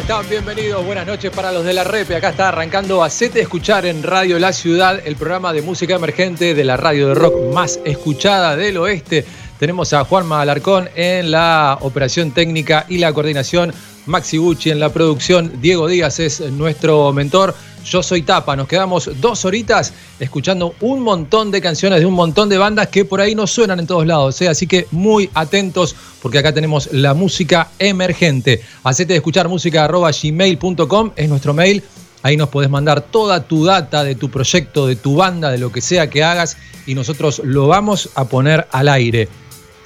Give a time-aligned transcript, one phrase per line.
[0.00, 0.30] ¿cómo están?
[0.30, 2.16] Bienvenidos, buenas noches para los de la Repe.
[2.16, 6.64] Acá está arrancando Hacete Escuchar en Radio La Ciudad, el programa de música emergente de
[6.64, 9.26] la radio de rock más escuchada del oeste.
[9.58, 13.74] Tenemos a Juanma Alarcón en la operación técnica y la coordinación,
[14.06, 17.54] Maxi Gucci en la producción, Diego Díaz es nuestro mentor.
[17.84, 22.48] Yo soy Tapa, nos quedamos dos horitas escuchando un montón de canciones de un montón
[22.48, 24.48] de bandas que por ahí no suenan en todos lados, ¿eh?
[24.48, 28.62] así que muy atentos porque acá tenemos la música emergente.
[28.84, 29.88] Hacete de escuchar música
[31.16, 31.82] es nuestro mail.
[32.22, 35.72] Ahí nos podés mandar toda tu data de tu proyecto, de tu banda, de lo
[35.72, 39.28] que sea que hagas y nosotros lo vamos a poner al aire.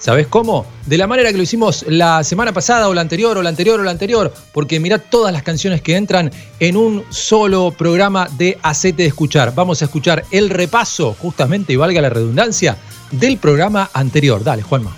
[0.04, 0.66] ¿Sabes cómo?
[0.84, 3.80] De la manera que lo hicimos la semana pasada o la anterior o la anterior
[3.80, 6.30] o la anterior, porque mirá todas las canciones que entran
[6.60, 9.54] en un solo programa de Acete de Escuchar.
[9.54, 12.76] Vamos a escuchar el repaso, justamente, y valga la redundancia,
[13.12, 14.44] del programa anterior.
[14.44, 14.94] Dale, Juanma.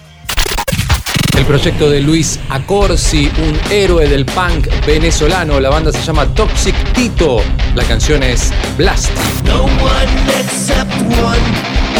[1.39, 5.61] El proyecto de Luis Acorsi, un héroe del punk venezolano.
[5.61, 7.43] La banda se llama Toxic Tito.
[7.77, 9.13] La canción es Blast.
[9.45, 11.39] No one except one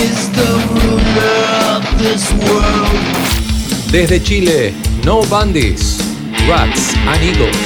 [0.03, 0.43] is the
[0.75, 1.76] ruler.
[3.91, 5.99] Desde Chile, No Bandits,
[6.47, 7.57] Rats and Eagles.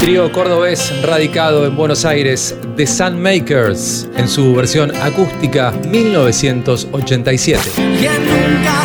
[0.00, 7.62] Trío cordobés radicado en Buenos Aires, The Sunmakers, en su versión acústica 1987.
[8.00, 8.78] Ya nunca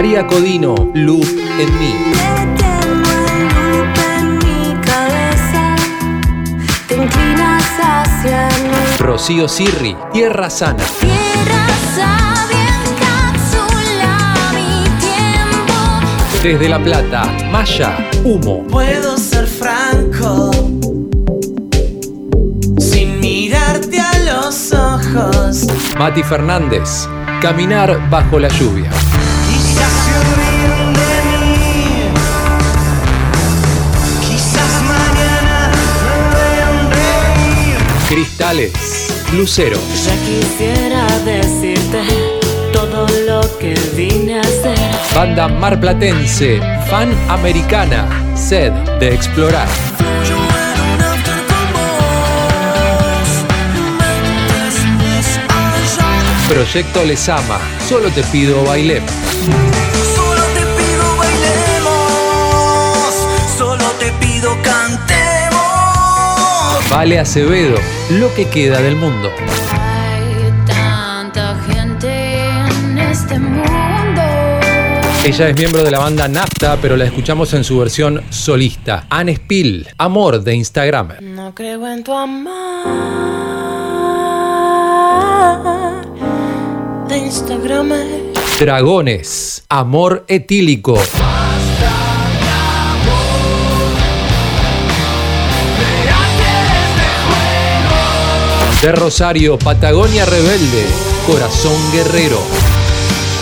[0.00, 1.94] María Codino, Luz en mí.
[8.98, 10.82] Rocío Sirri, Tierra Sana.
[11.00, 11.66] Tierra
[14.54, 16.42] mi tiempo.
[16.42, 18.66] Desde La Plata, Maya, Humo.
[18.68, 20.50] Puedo ser franco
[22.78, 25.66] sin mirarte a los ojos.
[25.98, 27.06] Mati Fernández,
[27.42, 28.90] Caminar bajo la lluvia.
[38.08, 38.72] Cristales,
[39.32, 39.78] Lucero.
[40.04, 42.02] Ya quisiera decirte
[42.72, 44.76] todo lo que vine a hacer.
[45.14, 49.68] Banda marplatense, fan americana, sed de explorar.
[56.50, 59.08] Proyecto Les Ama, solo te pido bailemos.
[60.16, 61.94] Solo te pido bailemos,
[63.56, 65.60] solo te pido cantemos.
[66.90, 67.78] Vale Acevedo,
[68.18, 69.30] lo que queda del mundo.
[69.70, 74.22] Hay tanta gente en este mundo.
[75.22, 79.06] Ella es miembro de la banda Nafta, pero la escuchamos en su versión solista.
[79.08, 81.10] Anne Spill, Amor de Instagram.
[81.20, 83.49] No creo en tu amor
[88.58, 90.98] Dragones, Amor Etílico.
[98.82, 100.86] De Rosario, Patagonia Rebelde,
[101.24, 102.40] Corazón Guerrero.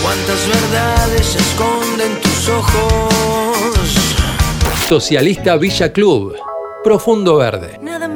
[0.02, 3.88] ¿Cuántas verdades se esconden tus ojos?
[4.86, 6.36] Socialista Villa Club,
[6.84, 7.78] Profundo Verde.
[7.80, 8.06] Nada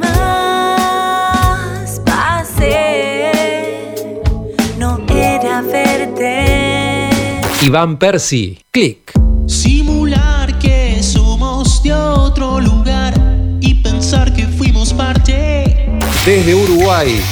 [7.65, 9.13] Iván Percy, Click.
[9.47, 13.15] Simular que somos de otro lugar
[13.61, 15.89] y pensar que fuimos parte.
[16.27, 17.23] Desde Uruguay,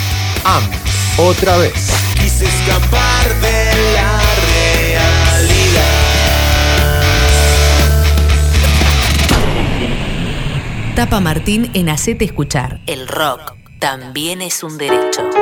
[0.44, 0.62] AM,
[1.18, 1.90] otra vez.
[2.14, 4.20] Quise escapar de la
[5.26, 5.82] realidad.
[10.94, 12.80] Tapa Martín en Hacete Escuchar.
[12.86, 15.39] El rock también es un derecho.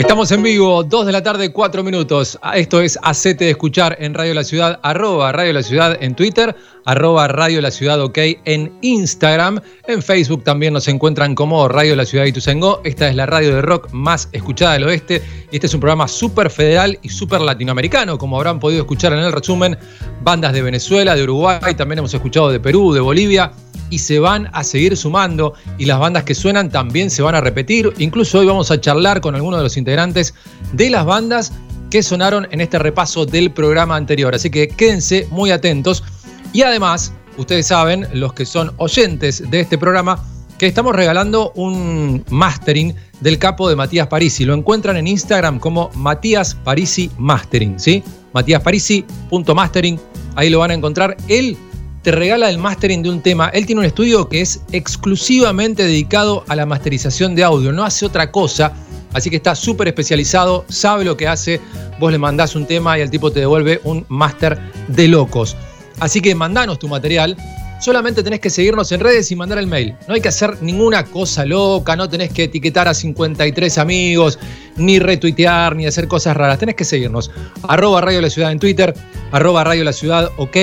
[0.00, 2.38] Estamos en vivo, 2 de la tarde, 4 minutos.
[2.54, 6.56] Esto es Hacete de Escuchar en Radio La Ciudad, arroba Radio La Ciudad en Twitter,
[6.86, 8.16] arroba Radio La Ciudad OK
[8.46, 9.60] en Instagram.
[9.86, 12.80] En Facebook también nos encuentran como Radio La Ciudad Ituzaingó.
[12.82, 15.20] Esta es la radio de rock más escuchada del oeste
[15.52, 19.18] y este es un programa súper federal y súper latinoamericano, como habrán podido escuchar en
[19.18, 19.76] el resumen.
[20.22, 23.52] Bandas de Venezuela, de Uruguay, también hemos escuchado de Perú, de Bolivia
[23.90, 27.40] y se van a seguir sumando y las bandas que suenan también se van a
[27.40, 27.92] repetir.
[27.98, 30.34] Incluso hoy vamos a charlar con algunos de los integrantes
[30.72, 31.52] de las bandas
[31.90, 34.34] que sonaron en este repaso del programa anterior.
[34.34, 36.04] Así que quédense muy atentos.
[36.52, 40.24] Y además, ustedes saben, los que son oyentes de este programa,
[40.58, 44.44] que estamos regalando un mastering del capo de Matías Parisi.
[44.44, 48.04] Lo encuentran en Instagram como Matías Parisi Mastering, ¿sí?
[48.34, 49.98] matíasparisi.mastering,
[50.36, 51.16] ahí lo van a encontrar.
[51.28, 51.56] Él
[52.02, 53.48] te regala el mastering de un tema.
[53.48, 58.06] Él tiene un estudio que es exclusivamente dedicado a la masterización de audio, no hace
[58.06, 58.72] otra cosa.
[59.12, 61.60] Así que está súper especializado, sabe lo que hace.
[61.98, 64.58] Vos le mandás un tema y el tipo te devuelve un máster
[64.88, 65.56] de locos.
[65.98, 67.36] Así que mandanos tu material.
[67.80, 69.96] Solamente tenés que seguirnos en redes y mandar el mail.
[70.06, 74.38] No hay que hacer ninguna cosa loca, no tenés que etiquetar a 53 amigos,
[74.76, 76.58] ni retuitear, ni hacer cosas raras.
[76.58, 77.30] Tenés que seguirnos.
[77.62, 78.94] Arroba Radio La Ciudad en Twitter,
[79.32, 80.56] arroba Radio La Ciudad, ok.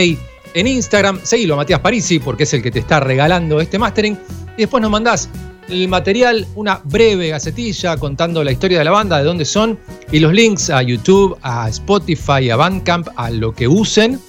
[0.58, 4.18] En Instagram, seguilo a Matías Parisi, porque es el que te está regalando este mastering.
[4.58, 5.30] Y después nos mandás
[5.70, 9.78] el material, una breve gacetilla contando la historia de la banda, de dónde son,
[10.12, 14.20] y los links a YouTube, a Spotify, a Bandcamp, a lo que usen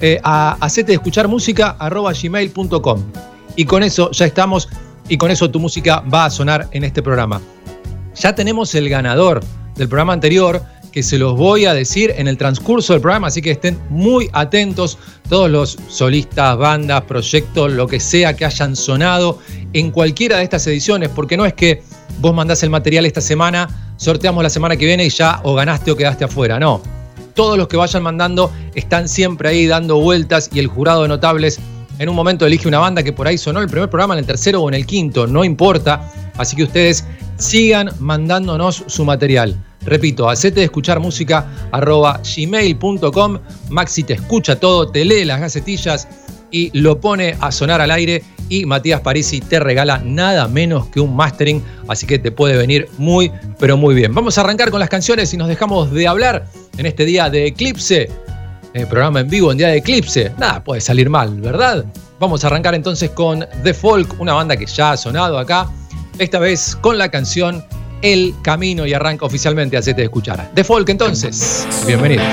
[0.00, 3.02] eh, a hacete escuchar música gmail.com.
[3.56, 4.70] Y con eso ya estamos
[5.10, 7.42] y con eso tu música va a sonar en este programa.
[8.14, 9.42] Ya tenemos el ganador
[9.74, 10.62] del programa anterior
[10.96, 14.30] que se los voy a decir en el transcurso del programa, así que estén muy
[14.32, 14.96] atentos
[15.28, 19.38] todos los solistas, bandas, proyectos, lo que sea que hayan sonado
[19.74, 21.82] en cualquiera de estas ediciones, porque no es que
[22.20, 25.90] vos mandás el material esta semana, sorteamos la semana que viene y ya o ganaste
[25.90, 26.80] o quedaste afuera, no
[27.34, 31.60] todos los que vayan mandando están siempre ahí dando vueltas y el jurado de notables
[31.98, 34.26] en un momento elige una banda que por ahí sonó el primer programa, en el
[34.26, 36.10] tercero o en el quinto, no importa.
[36.38, 37.04] Así que ustedes
[37.36, 39.62] sigan mandándonos su material.
[39.82, 43.38] Repito, hacete de escuchar música arroba gmail.com.
[43.70, 46.08] Maxi te escucha todo, te lee las gacetillas
[46.50, 48.22] y lo pone a sonar al aire.
[48.48, 52.88] Y Matías Parisi te regala nada menos que un mastering, así que te puede venir
[52.96, 54.14] muy, pero muy bien.
[54.14, 56.46] Vamos a arrancar con las canciones y nos dejamos de hablar
[56.78, 58.08] en este día de eclipse.
[58.72, 60.32] El programa en vivo en día de eclipse.
[60.38, 61.84] Nada puede salir mal, ¿verdad?
[62.20, 65.68] Vamos a arrancar entonces con The Folk, una banda que ya ha sonado acá.
[66.18, 67.64] Esta vez con la canción
[68.02, 70.50] El Camino y arranca oficialmente a de escuchar.
[70.64, 71.66] Folk entonces.
[71.86, 72.24] Bienvenidos.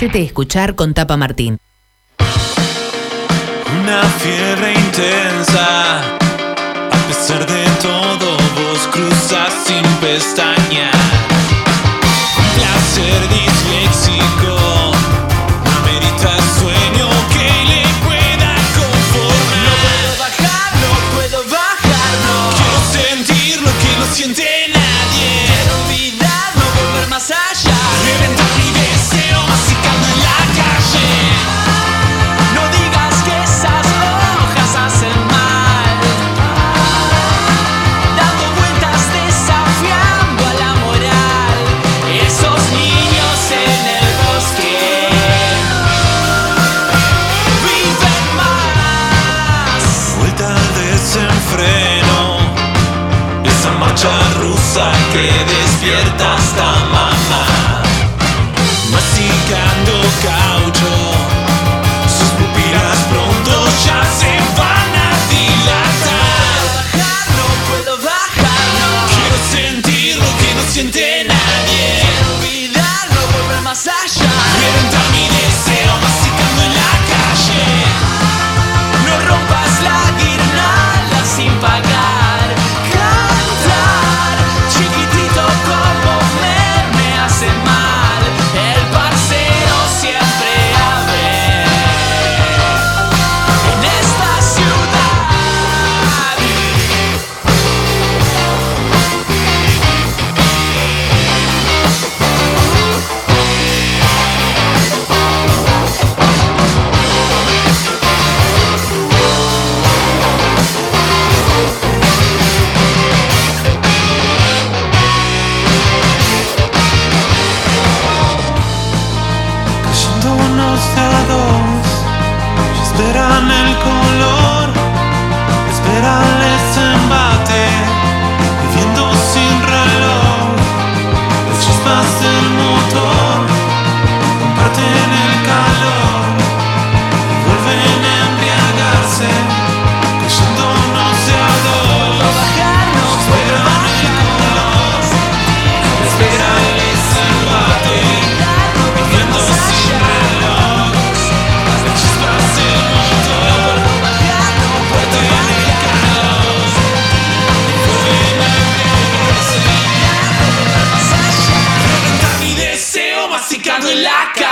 [0.00, 1.58] Hacete escuchar con Tapa Martín.
[3.82, 5.98] Una fiebre intensa.
[5.98, 10.94] A pesar de todo, vos cruzas sin pestañas.
[12.38, 13.89] Un placer disléxico.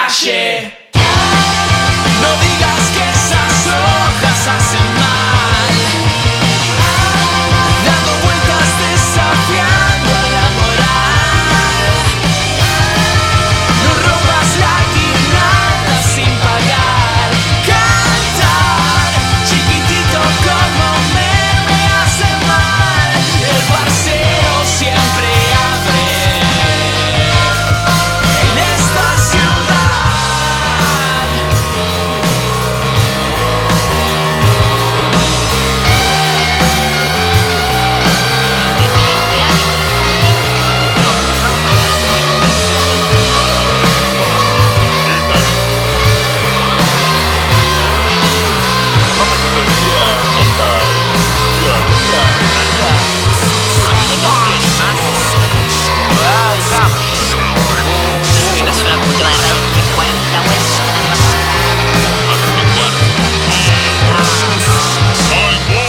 [0.08, 0.77] La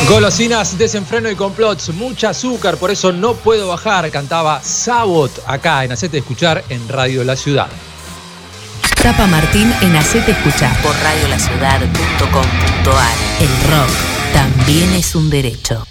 [0.09, 5.91] Golosinas, desenfreno y complots, mucha azúcar, por eso no puedo bajar, cantaba Sabot acá en
[5.91, 7.67] Hacete Escuchar en Radio La Ciudad.
[9.03, 13.17] Tapa Martín en Hacete Escuchar por radiolaciudad.com.ar.
[13.39, 13.91] El rock
[14.33, 15.85] también es un derecho.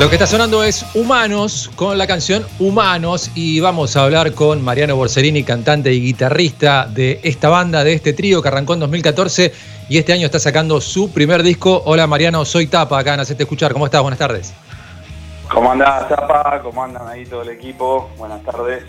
[0.00, 4.60] Lo que está sonando es Humanos con la canción Humanos y vamos a hablar con
[4.60, 9.52] Mariano Borserini, cantante y guitarrista de esta banda, de este trío que arrancó en 2014
[9.88, 11.80] y este año está sacando su primer disco.
[11.86, 13.72] Hola Mariano, soy Tapa acá en Hacete Escuchar.
[13.72, 14.02] ¿Cómo estás?
[14.02, 14.52] Buenas tardes.
[15.48, 16.60] ¿Cómo andás, Zapa?
[16.60, 18.10] ¿Cómo andan ahí todo el equipo?
[18.18, 18.82] Buenas tardes.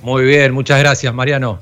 [0.00, 1.60] Muy bien, muchas gracias, Mariano.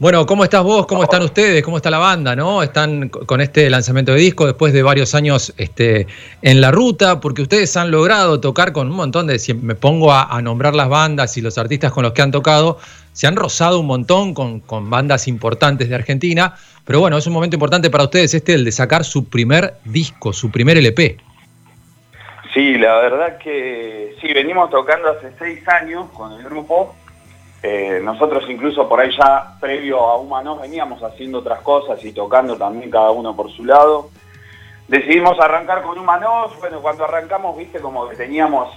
[0.00, 0.86] Bueno, ¿cómo estás vos?
[0.86, 1.60] ¿Cómo están ustedes?
[1.64, 2.36] ¿Cómo está la banda?
[2.36, 2.62] ¿No?
[2.62, 6.06] Están con este lanzamiento de disco después de varios años este,
[6.40, 9.40] en la ruta, porque ustedes han logrado tocar con un montón de.
[9.40, 12.78] Si me pongo a, nombrar las bandas y los artistas con los que han tocado,
[13.12, 16.54] se han rozado un montón con, con, bandas importantes de Argentina.
[16.84, 20.32] Pero bueno, es un momento importante para ustedes este, el de sacar su primer disco,
[20.32, 21.16] su primer LP.
[22.54, 26.94] Sí, la verdad que sí, venimos tocando hace seis años con el grupo
[27.62, 32.56] eh, nosotros incluso por ahí ya previo a Humanos veníamos haciendo otras cosas y tocando
[32.56, 34.10] también cada uno por su lado.
[34.86, 38.70] Decidimos arrancar con Humanos, bueno, cuando arrancamos, viste, como que teníamos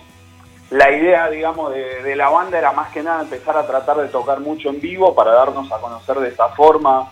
[0.71, 4.39] la idea, digamos, de, la banda era más que nada empezar a tratar de tocar
[4.39, 7.11] mucho en vivo para darnos a conocer de esa forma,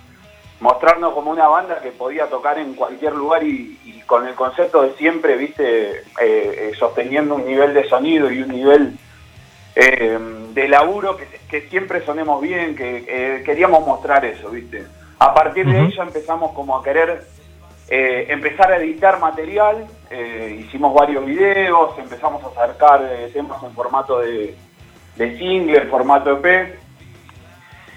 [0.62, 4.94] mostrarnos como una banda que podía tocar en cualquier lugar y, con el concepto de
[4.94, 8.98] siempre, viste, eh, eh, sosteniendo un nivel de sonido y un nivel
[9.76, 14.86] de laburo que, que siempre sonemos bien, que queríamos mostrar eso, ¿viste?
[15.20, 17.26] A partir de ahí ya empezamos como a querer
[17.92, 23.74] eh, empezar a editar material, eh, hicimos varios videos, empezamos a acercar eh, temas en
[23.74, 24.56] formato de,
[25.16, 26.78] de single, en formato EP,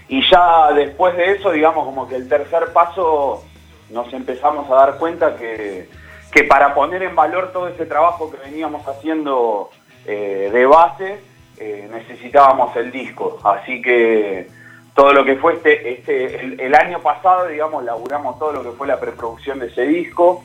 [0.09, 3.45] y ya después de eso, digamos, como que el tercer paso
[3.91, 5.91] nos empezamos a dar cuenta que,
[6.33, 9.71] que para poner en valor todo ese trabajo que veníamos haciendo
[10.07, 11.21] de base,
[11.63, 13.39] eh, necesitábamos el disco.
[13.45, 14.49] Así que
[14.95, 18.89] todo lo que fue este, este el, año pasado, digamos, laburamos todo lo que fue
[18.89, 20.43] la preproducción de ese disco.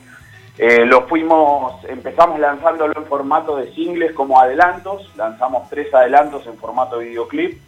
[0.60, 6.58] Eh, lo fuimos, empezamos lanzándolo en formato de singles como adelantos, lanzamos tres adelantos en
[6.58, 7.60] formato videoclip,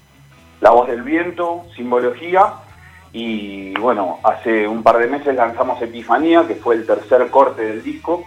[0.61, 2.53] La voz del viento, Simbología,
[3.13, 7.83] y bueno, hace un par de meses lanzamos Epifanía, que fue el tercer corte del
[7.83, 8.25] disco,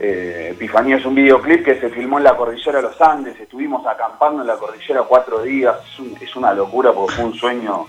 [0.00, 3.84] eh, Epifanía es un videoclip que se filmó en la cordillera de los Andes, estuvimos
[3.86, 5.76] acampando en la cordillera cuatro días,
[6.20, 7.86] es, una locura porque fue un sueño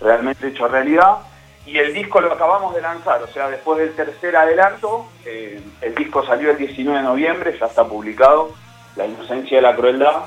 [0.00, 1.18] realmente hecho realidad.
[1.64, 5.94] Y el disco lo acabamos de lanzar, o sea, después del tercer adelanto, eh, el
[5.94, 8.50] disco salió el 19 de noviembre, ya está publicado,
[8.96, 10.24] La inocencia de la crueldad,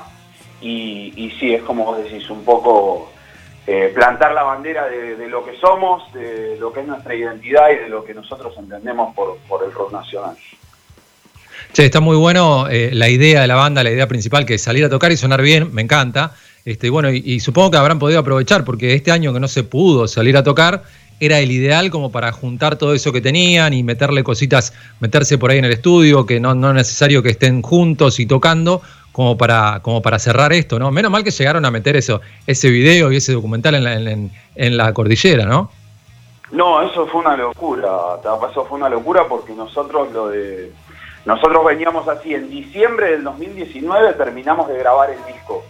[0.60, 3.10] y, y sí, es como vos decís, un poco
[3.68, 7.76] eh, plantar la bandera de, lo que somos, de lo que es nuestra identidad y
[7.76, 10.36] de lo que nosotros entendemos por, por el rock nacional.
[11.76, 14.62] Che, está muy bueno eh, la idea de la banda, la idea principal, que es
[14.62, 16.32] salir a tocar y sonar bien, me encanta.
[16.64, 20.08] Este, bueno, y, supongo que habrán podido aprovechar, porque este año que no se pudo
[20.08, 20.84] salir a tocar,
[21.20, 25.50] era el ideal como para juntar todo eso que tenían y meterle cositas, meterse por
[25.50, 28.80] ahí en el estudio, que no, no es necesario que estén juntos y tocando,
[29.12, 30.90] como para, como para cerrar esto, ¿no?
[30.90, 34.76] Menos mal que llegaron a meter eso, ese video y ese documental en la, en
[34.78, 35.70] la cordillera, ¿no?
[36.52, 37.90] No, eso fue una locura,
[38.50, 40.72] eso fue una locura porque nosotros lo de
[41.26, 45.64] nosotros veníamos así, en diciembre del 2019 terminamos de grabar el disco,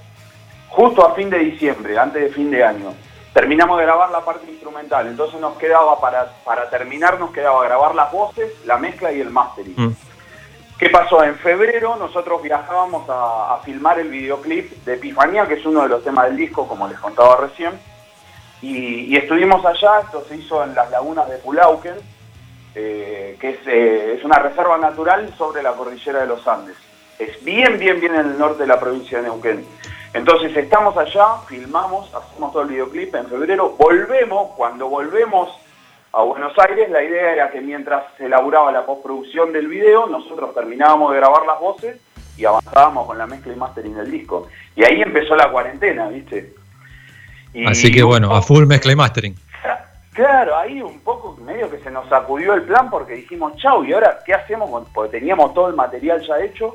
[0.68, 2.92] justo a fin de diciembre, antes de fin de año.
[3.32, 7.94] Terminamos de grabar la parte instrumental, entonces nos quedaba, para, para terminar, nos quedaba grabar
[7.94, 9.74] las voces, la mezcla y el mastering.
[9.76, 9.96] Mm.
[10.78, 11.24] ¿Qué pasó?
[11.24, 16.04] En febrero nosotros viajábamos a, filmar el videoclip de Epifanía, que es uno de los
[16.04, 17.72] temas del disco, como les contaba recién,
[18.60, 21.96] y, estuvimos allá, esto se hizo en las lagunas de Pulauquen,
[22.78, 26.76] eh, que eh, es, una reserva natural sobre la cordillera de los Andes.
[27.18, 29.64] Es bien, bien, bien en el norte de la provincia de Neuquén.
[30.12, 35.48] Entonces estamos allá, filmamos, hacemos todo el videoclip en febrero, volvemos, cuando volvemos
[36.12, 40.54] a Buenos Aires, la idea era que mientras se elaboraba la postproducción del video, nosotros
[40.54, 41.98] terminábamos de grabar las voces
[42.36, 44.48] y avanzábamos con la mezcla y mastering del disco.
[44.74, 46.52] Y ahí empezó la cuarentena, ¿viste?
[47.66, 49.34] Así que bueno, a full mezcla y mastering.
[50.16, 53.92] Claro, ahí un poco medio que se nos sacudió el plan porque dijimos, chau, ¿y
[53.92, 54.88] ahora qué hacemos?
[54.94, 56.74] Porque teníamos todo el material ya hecho.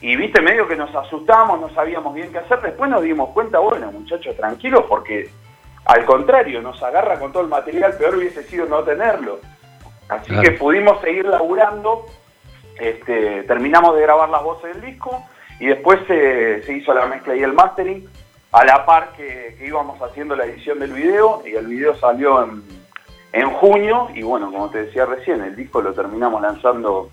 [0.00, 2.62] Y viste, medio que nos asustamos, no sabíamos bien qué hacer.
[2.62, 5.28] Después nos dimos cuenta, bueno, muchachos, tranquilos, porque
[5.84, 9.40] al contrario, nos agarra con todo el material, peor hubiese sido no tenerlo.
[10.08, 12.06] Así que pudimos seguir laburando,
[12.78, 15.22] este, terminamos de grabar las voces del disco
[15.58, 18.08] y después se, se hizo la mezcla y el mastering
[18.52, 22.62] a la par que, íbamos haciendo la edición del video y el video salió en,
[23.32, 27.10] en, junio y bueno, como te decía recién, el disco lo terminamos lanzando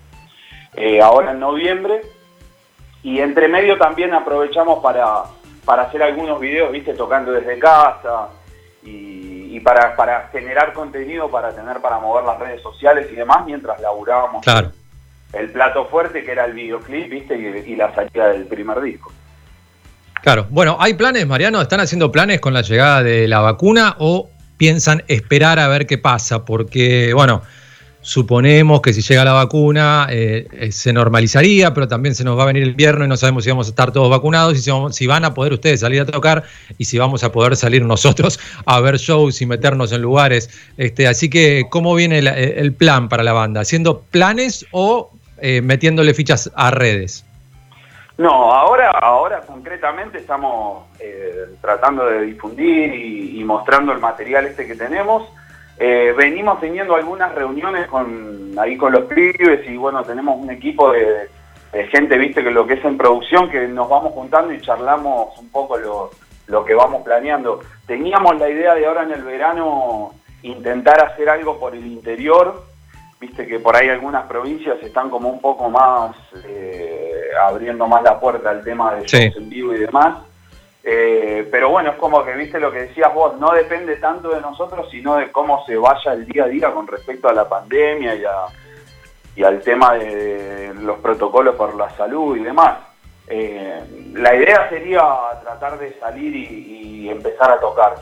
[0.74, 2.02] eh, ahora en noviembre
[3.02, 5.24] y entre medio también aprovechamos para,
[5.64, 8.30] para hacer algunos videos, viste, tocando desde casa
[8.82, 13.46] y, y para, para, generar contenido para tener para mover las redes sociales y demás
[13.46, 14.44] mientras laburábamos
[15.32, 19.12] el, plato fuerte que era el videoclip, viste, y la salida del primer disco.
[20.22, 21.60] Claro, bueno, ¿hay planes, Mariano?
[21.60, 25.96] ¿Están haciendo planes con la llegada de la vacuna o piensan esperar a ver qué
[25.98, 26.44] pasa?
[26.44, 27.42] Porque, bueno,
[28.00, 32.42] suponemos que si llega la vacuna eh, eh, se normalizaría, pero también se nos va
[32.42, 34.70] a venir el invierno y no sabemos si vamos a estar todos vacunados y si,
[34.70, 36.44] vamos- si van a poder ustedes salir a tocar
[36.78, 40.50] y si vamos a poder salir nosotros a ver shows y meternos en lugares.
[40.76, 43.60] Este, así que, ¿cómo viene eh, el plan para la banda?
[43.60, 45.10] ¿Haciendo planes o
[45.62, 47.24] metiéndole fichas a redes?
[48.18, 54.74] No, ahora, ahora concretamente estamos eh, tratando de difundir y, mostrando el material este que
[54.74, 55.32] tenemos.
[55.78, 60.90] Eh, venimos teniendo algunas reuniones con ahí con los pibes y bueno, tenemos un equipo
[60.90, 61.28] de,
[61.72, 65.38] de gente, viste, que lo que es en producción, que nos vamos juntando y charlamos
[65.38, 66.10] un poco lo,
[66.48, 67.60] lo que vamos planeando.
[67.86, 70.10] Teníamos la idea de ahora en el verano
[70.42, 72.64] intentar hacer algo por el interior,
[73.20, 77.07] viste que por ahí algunas provincias están como un poco más eh,
[77.40, 79.16] abriendo más la puerta al tema de Sí.
[79.18, 80.24] shows en vivo y demás.
[80.84, 84.40] Eh, pero bueno, es como que viste lo que decías vos, no depende tanto de
[84.40, 88.14] nosotros, sino de cómo se vaya el día a día con respecto a la pandemia
[88.14, 88.46] y, a-
[89.36, 92.78] y al tema de los protocolos por la salud y demás.
[93.26, 93.80] Eh,
[94.14, 95.02] la idea sería
[95.42, 97.94] tratar de salir y, y empezar a tocar.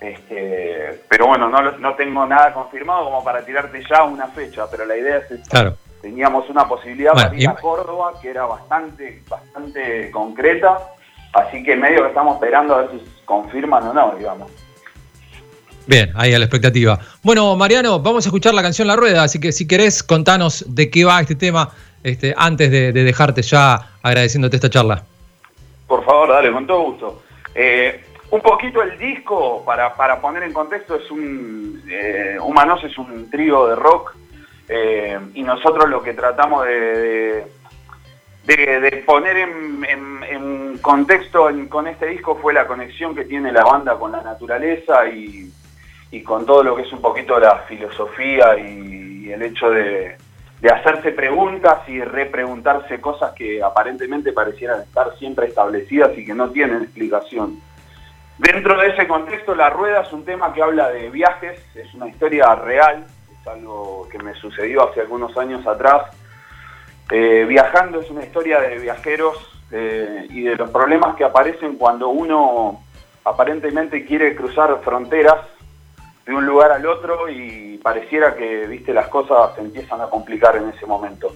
[0.00, 4.84] Este, pero bueno, no, no tengo nada confirmado como para tirarte ya una fecha, pero
[4.84, 5.48] la idea es.
[5.48, 5.74] Claro.
[6.02, 10.78] Teníamos una posibilidad Bueno, para ir a Córdoba que era bastante, bastante concreta,
[11.32, 14.50] así que medio que estamos esperando a ver si confirman o no, digamos.
[15.86, 16.98] Bien, ahí a la expectativa.
[17.22, 20.90] Bueno, Mariano, vamos a escuchar la canción La Rueda, así que si querés, contanos de
[20.90, 21.70] qué va este tema
[22.02, 25.04] este, antes de, de dejarte ya agradeciéndote esta charla.
[25.86, 27.22] Por favor, dale, con todo gusto.
[27.54, 31.82] Eh, un poquito el disco, para, para poner en contexto, es un.
[31.88, 34.14] Eh, Humanos es un trío de rock
[34.74, 37.44] eh, y nosotros lo que tratamos de,
[38.46, 44.12] de, poner en, contexto con este disco fue la conexión que tiene la banda con
[44.12, 45.52] la naturaleza y,
[46.24, 50.16] con todo lo que es un poquito la filosofía y, el hecho de
[50.70, 56.82] hacerse preguntas y repreguntarse cosas que aparentemente parecieran estar siempre establecidas y que no tienen
[56.82, 57.60] explicación.
[58.38, 62.08] Dentro de ese contexto, La Rueda es un tema que habla de viajes, es una
[62.08, 63.04] historia real,
[63.42, 66.04] es algo que me sucedió hace algunos años atrás.
[67.10, 69.36] Eh, viajando es una historia de viajeros
[69.70, 72.80] eh, y de los problemas que aparecen cuando uno
[73.24, 75.40] aparentemente quiere cruzar fronteras
[76.24, 80.56] de un lugar al otro y pareciera que viste las cosas se empiezan a complicar
[80.56, 81.34] en ese momento.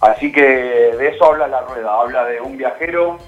[0.00, 3.18] Así que de eso habla la rueda, habla de un viajero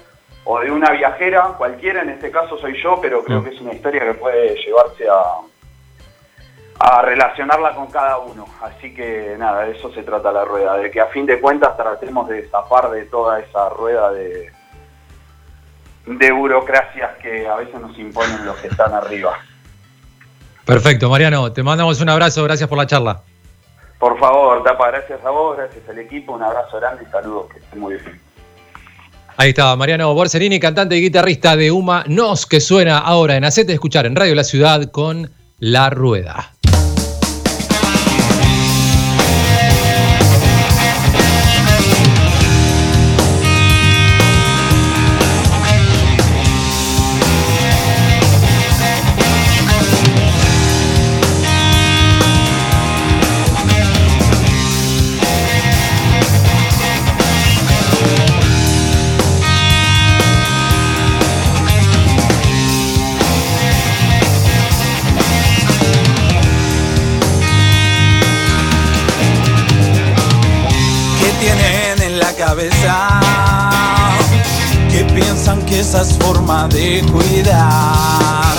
[0.43, 3.43] o de una viajera, cualquiera, en este caso soy yo, pero creo Mm.
[3.43, 5.37] que es una historia que puede llevarse a,
[6.79, 8.45] a relacionarla con cada uno.
[8.61, 11.75] Así que nada, de eso se trata la rueda, de que a fin de cuentas
[11.75, 14.51] tratemos de zafar de toda esa rueda de,
[16.05, 19.37] de burocracias que a veces nos imponen los que están arriba.
[20.65, 23.21] Perfecto, Mariano, te mandamos un abrazo, gracias por la charla.
[23.99, 27.59] Por favor, Tapa, gracias a vos, gracias al equipo, un abrazo grande y saludos, que
[27.59, 28.21] estén muy bien.
[29.37, 33.73] Ahí está, Mariano Borsellini, cantante y guitarrista de Uma Nos, que suena ahora en Acete
[33.73, 36.56] Escuchar en Radio La Ciudad con La Rueda.
[75.87, 78.57] Esa es forma de cuidar.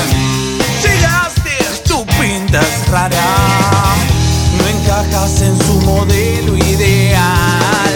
[0.83, 3.95] Llegaste, tu pinta es rara.
[4.57, 7.93] No encajas en su modelo ideal.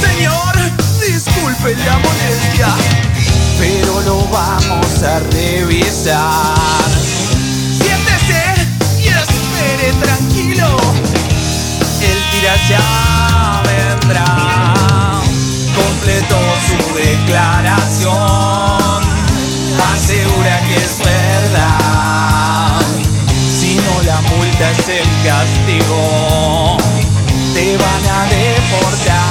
[0.00, 0.54] Señor,
[1.00, 2.68] disculpe la molestia,
[3.58, 6.88] pero lo vamos a revisar.
[7.80, 8.44] Siéntese
[9.02, 10.68] y espere tranquilo
[12.00, 13.15] el tira ya
[20.68, 22.80] que es verdad.
[23.58, 26.76] Si no, la multa es el castigo,
[27.54, 29.25] te van a deportar.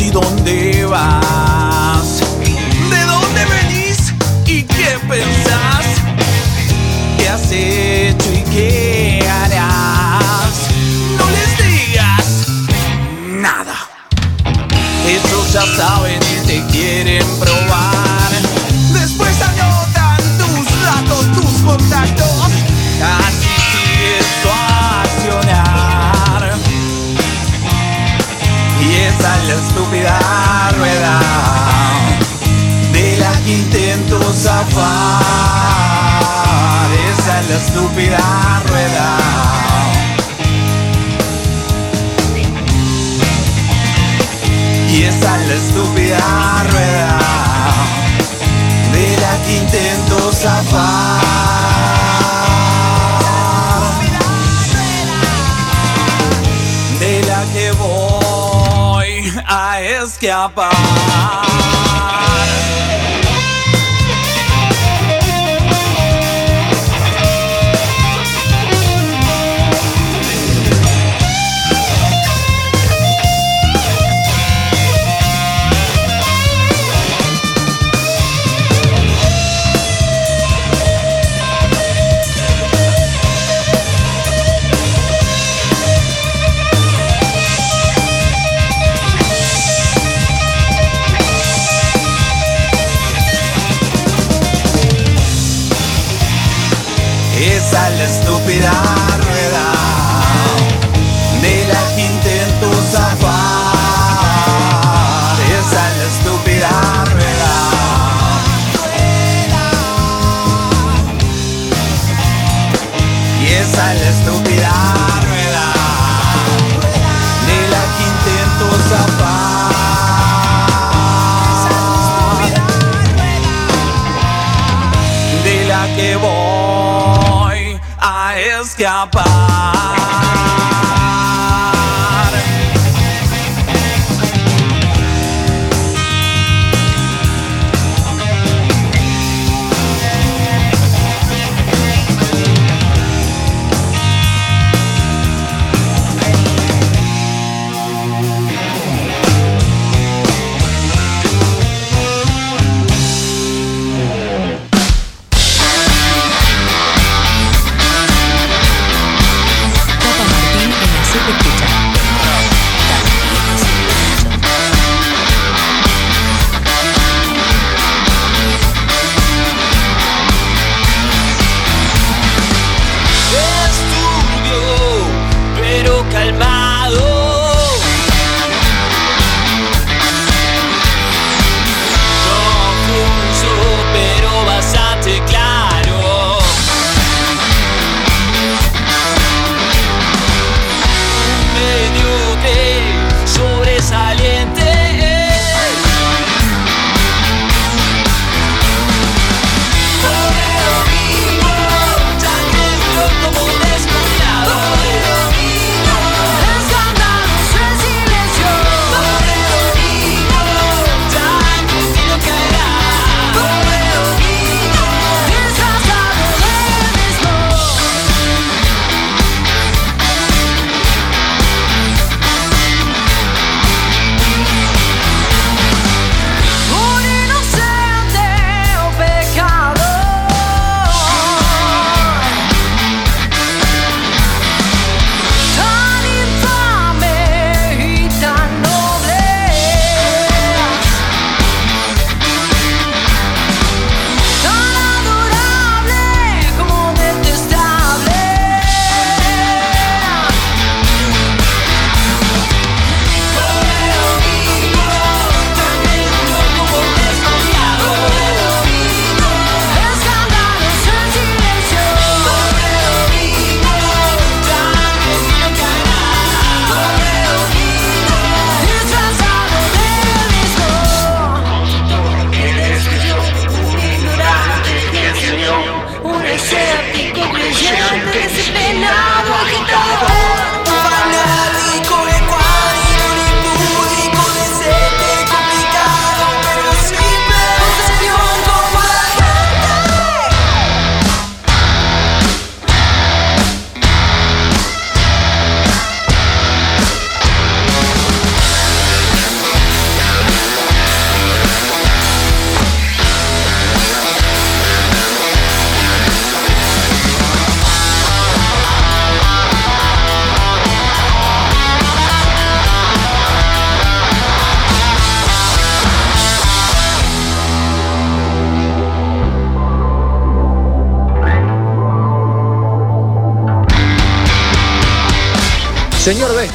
[0.00, 1.75] Y dónde vas?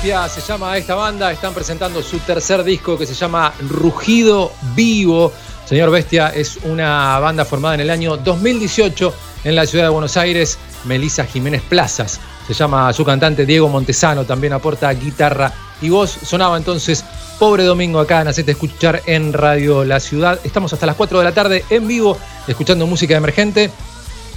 [0.01, 5.31] Se llama esta banda, están presentando su tercer disco que se llama Rugido Vivo.
[5.63, 10.17] Señor Bestia es una banda formada en el año 2018 en la ciudad de Buenos
[10.17, 10.57] Aires.
[10.85, 16.09] Melisa Jiménez Plazas se llama su cantante Diego Montesano, también aporta guitarra y voz.
[16.09, 17.05] Sonaba entonces
[17.37, 20.39] Pobre Domingo acá en Hacete Escuchar en Radio La Ciudad.
[20.43, 23.69] Estamos hasta las 4 de la tarde en vivo escuchando música emergente.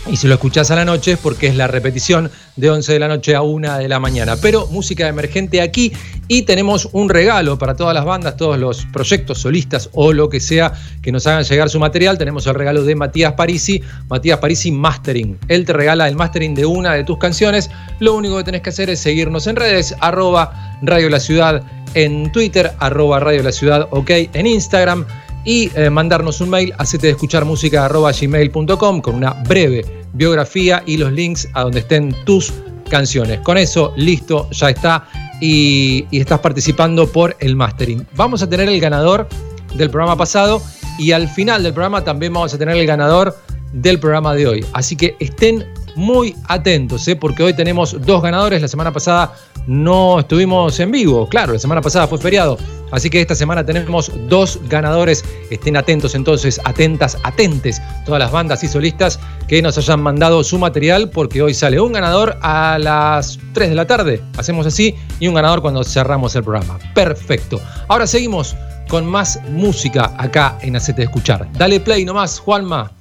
[0.06, 2.98] Y si lo escuchás a la noche es porque es la repetición de 11 de
[2.98, 4.36] la noche a 1 de la mañana.
[4.36, 5.92] Pero música emergente aquí
[6.28, 10.40] y tenemos un regalo para todas las bandas, todos los proyectos solistas o lo que
[10.40, 12.18] sea que nos hagan llegar su material.
[12.18, 15.38] Tenemos el regalo de Matías Parisi, Matías Parisi Mastering.
[15.48, 17.70] Él te regala el mastering de una de tus canciones.
[17.98, 21.62] Lo único que tenés que hacer es seguirnos en redes, arroba Radio La Ciudad
[21.94, 25.06] en Twitter, arroba Radio La Ciudad, ok, en Instagram
[25.44, 31.62] y eh, mandarnos un mail a gmail.com con una breve biografía y los links a
[31.62, 32.52] donde estén tus
[32.88, 33.40] canciones.
[33.40, 35.08] Con eso, listo, ya está.
[35.40, 38.06] Y, y, estás participando por el mastering.
[38.14, 39.28] Vamos a tener el ganador
[39.74, 40.62] del programa pasado
[40.98, 43.36] y al final del programa también vamos a tener el ganador
[43.72, 44.64] del programa de hoy.
[44.72, 47.16] Así que estén muy atentos, ¿eh?
[47.16, 48.60] porque hoy tenemos dos ganadores.
[48.60, 49.34] La semana pasada
[49.66, 52.58] no estuvimos en vivo, claro, la semana pasada fue feriado.
[52.90, 55.24] Así que esta semana tenemos dos ganadores.
[55.50, 60.58] Estén atentos entonces, atentas, atentes, todas las bandas y solistas que nos hayan mandado su
[60.58, 64.22] material, porque hoy sale un ganador a las 3 de la tarde.
[64.36, 66.78] Hacemos así y un ganador cuando cerramos el programa.
[66.94, 67.60] Perfecto.
[67.88, 68.54] Ahora seguimos
[68.88, 71.48] con más música acá en Hacete Escuchar.
[71.54, 72.92] Dale play nomás, Juanma.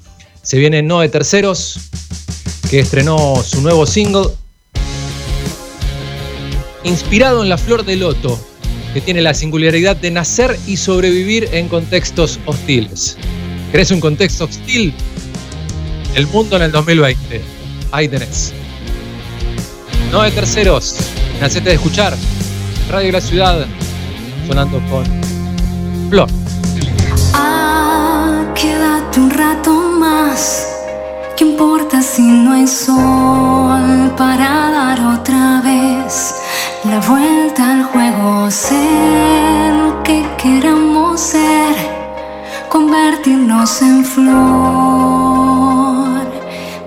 [0.41, 1.91] Se viene No de Terceros,
[2.73, 4.31] que estrenó su nuevo single.
[6.83, 8.39] Inspirado en la flor de loto,
[8.95, 13.15] que tiene la singularidad de nacer y sobrevivir en contextos hostiles.
[13.69, 14.91] ¿Querés un contexto hostil?
[16.15, 17.43] El mundo en el 2020.
[17.91, 18.53] Ahí tenés.
[20.11, 20.95] No de terceros.
[21.39, 22.17] Nacete de escuchar.
[22.89, 23.67] Radio La Ciudad.
[24.47, 25.05] Sonando con
[26.09, 26.27] Flor.
[27.35, 30.69] Ah, quédate un rato más.
[31.37, 36.35] ¿Qué importa si no hay sol para dar otra vez?
[36.83, 41.75] la vuelta al juego, ser que queramos ser,
[42.67, 44.33] convertirnos en flor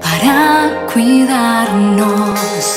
[0.02, 2.75] para cuidarnos.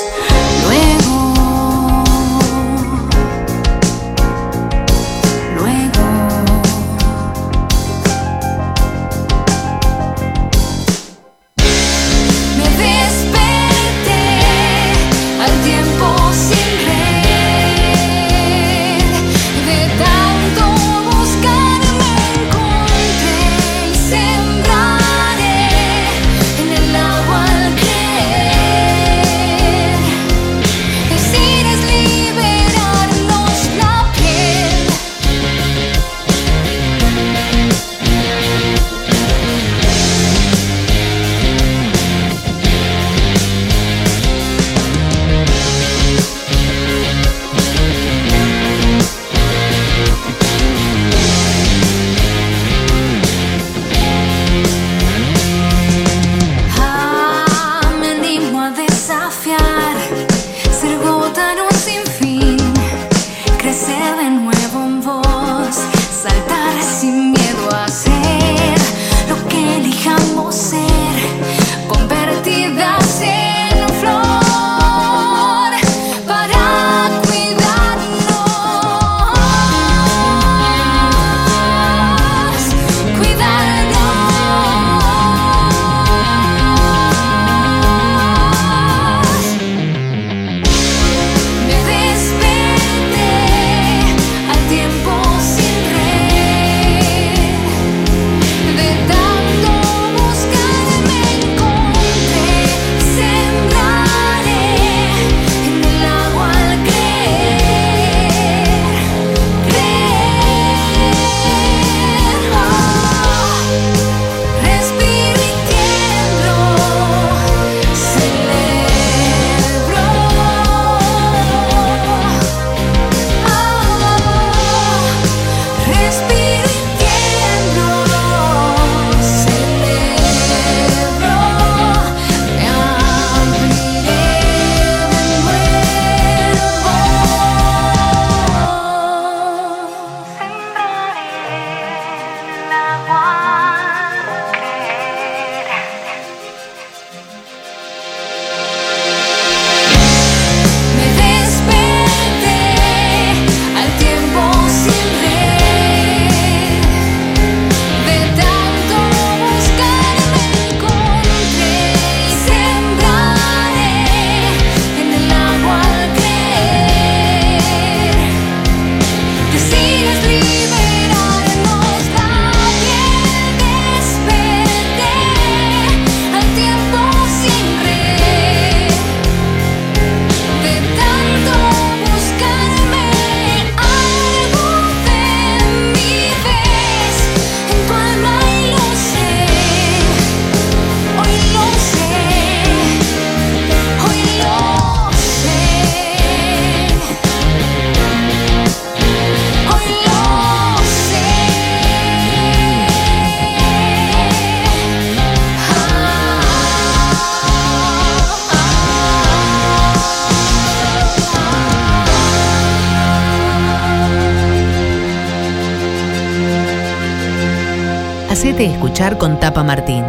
[218.65, 220.03] Escuchar con Tapa Martín.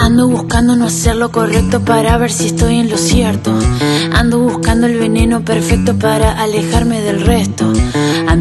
[0.00, 3.56] Ando buscando no hacer lo correcto para ver si estoy en lo cierto.
[4.12, 7.72] Ando buscando el veneno perfecto para alejarme del resto.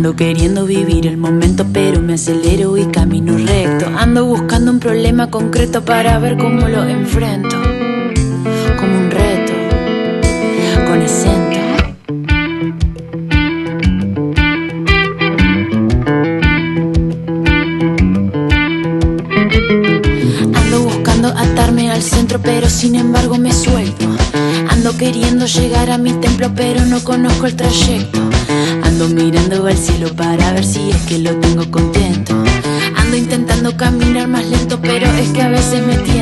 [0.05, 3.87] Ando queriendo vivir el momento, pero me acelero y camino recto.
[3.97, 7.59] Ando buscando un problema concreto para ver cómo lo enfrento.
[8.79, 9.53] Como un reto,
[10.85, 11.59] con acento.
[20.53, 24.05] Ando buscando atarme al centro, pero sin embargo me suelto.
[24.69, 28.34] Ando queriendo llegar a mi templo, pero no conozco el trayecto.
[29.45, 32.33] Ando mirando al cielo para ver si es que lo tengo contento.
[32.95, 36.14] Ando intentando caminar más lento, pero es que a veces me tiento.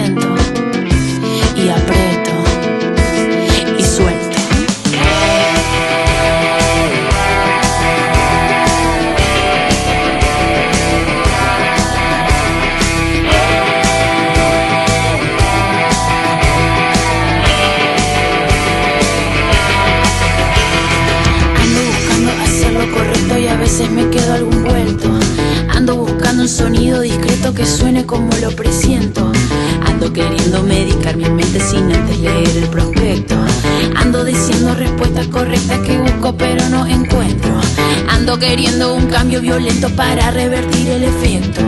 [38.43, 41.61] Queriendo un cambio violento para revertir el efecto.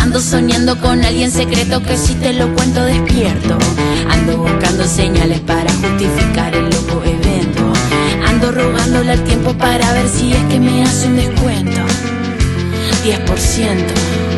[0.00, 3.58] Ando soñando con alguien secreto que si te lo cuento despierto.
[4.08, 7.72] Ando buscando señales para justificar el loco evento.
[8.28, 11.80] Ando rogándole al tiempo para ver si es que me hace un descuento.
[13.04, 14.33] 10%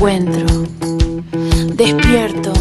[0.00, 0.46] encuentro,
[1.74, 2.52] despierto,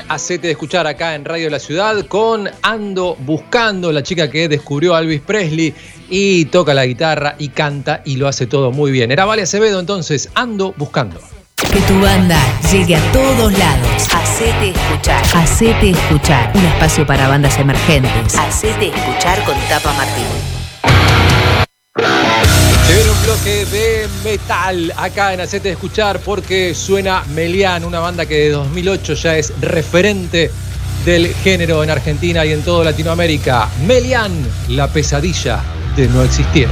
[0.00, 4.30] sonaba en Acete de Escuchar acá en Radio La Ciudad con Ando Buscando, la chica
[4.30, 5.74] que descubrió a Elvis Presley
[6.08, 9.10] y toca la guitarra y canta y lo hace todo muy bien.
[9.10, 11.20] Era Vale Acevedo entonces, Ando Buscando.
[11.56, 12.38] Que tu banda
[12.72, 14.08] llegue a todos lados.
[14.12, 15.22] Hacete escuchar.
[15.34, 16.50] Hacete escuchar.
[16.54, 18.34] Un espacio para bandas emergentes.
[18.36, 20.39] Hacete escuchar con Tapa Martín.
[23.44, 29.14] De metal acá en Hacete de Escuchar porque suena Melian, una banda que de 2008
[29.14, 30.50] ya es referente
[31.06, 33.68] del género en Argentina y en toda Latinoamérica.
[33.86, 34.32] Melian,
[34.68, 35.62] la pesadilla
[35.96, 36.68] de no existir.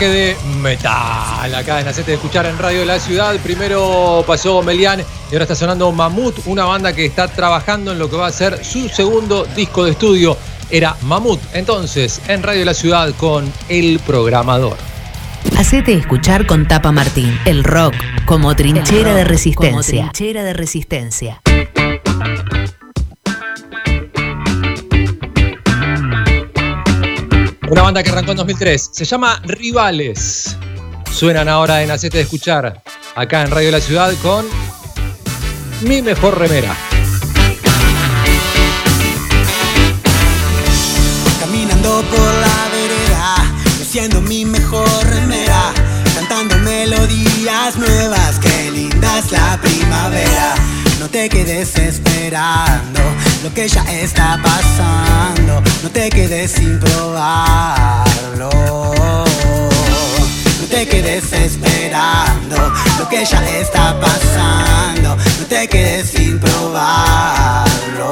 [0.00, 3.36] Bloque de metal acá en Hacete de Escuchar en Radio de la Ciudad.
[3.42, 8.08] Primero pasó Melian y ahora está sonando Mamut, una banda que está trabajando en lo
[8.08, 10.38] que va a ser su segundo disco de estudio.
[10.70, 11.38] Era Mamut.
[11.52, 14.78] Entonces, en Radio de la Ciudad con El Programador.
[15.58, 17.38] Hacete escuchar con Tapa Martín.
[17.44, 17.94] El rock
[18.24, 19.70] como trinchera de resistencia.
[19.70, 21.42] Como trinchera de resistencia.
[27.70, 28.90] Una banda que arrancó en 2003.
[28.92, 30.56] Se llama Rivales.
[31.12, 32.82] Suenan ahora en Hacete de Escuchar
[33.14, 34.44] acá en Radio de la Ciudad con
[35.82, 36.74] Mi Mejor Remera.
[41.38, 43.36] Caminando por la vereda,
[43.78, 45.72] luciendo mi mejor remera,
[46.16, 50.54] cantando melodías nuevas, qué linda es la primavera.
[51.10, 53.00] No te quedes esperando
[53.42, 58.48] lo que ya está pasando, no te quedes sin probarlo.
[60.60, 68.10] No te quedes esperando lo que ya está pasando, no te quedes sin probarlo.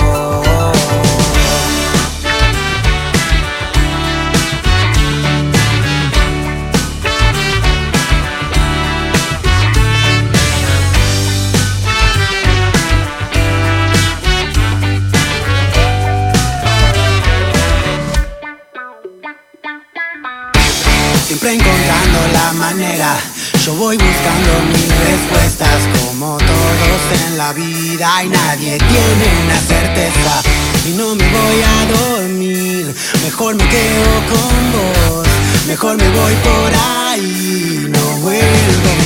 [21.38, 23.16] Siempre encontrando la manera.
[23.64, 30.42] Yo voy buscando mis respuestas como todos en la vida y nadie tiene una certeza.
[30.86, 35.28] Y no me voy a dormir, mejor me quedo con vos,
[35.66, 38.97] mejor me voy por ahí, no vuelvo.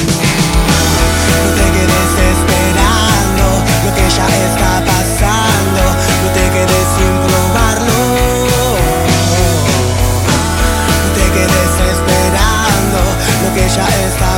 [13.76, 14.31] Ya está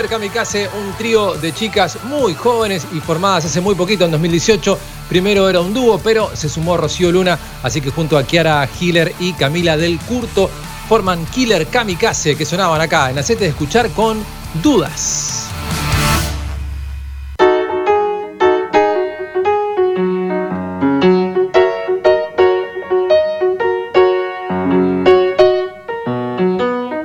[0.00, 4.78] Killer Kamikaze, un trío de chicas muy jóvenes y formadas hace muy poquito, en 2018.
[5.10, 9.14] Primero era un dúo, pero se sumó Rocío Luna, así que junto a Kiara Hiller
[9.18, 10.48] y Camila del Curto
[10.88, 14.24] forman Killer Kamikaze, que sonaban acá en Acete de Escuchar con
[14.62, 15.48] Dudas.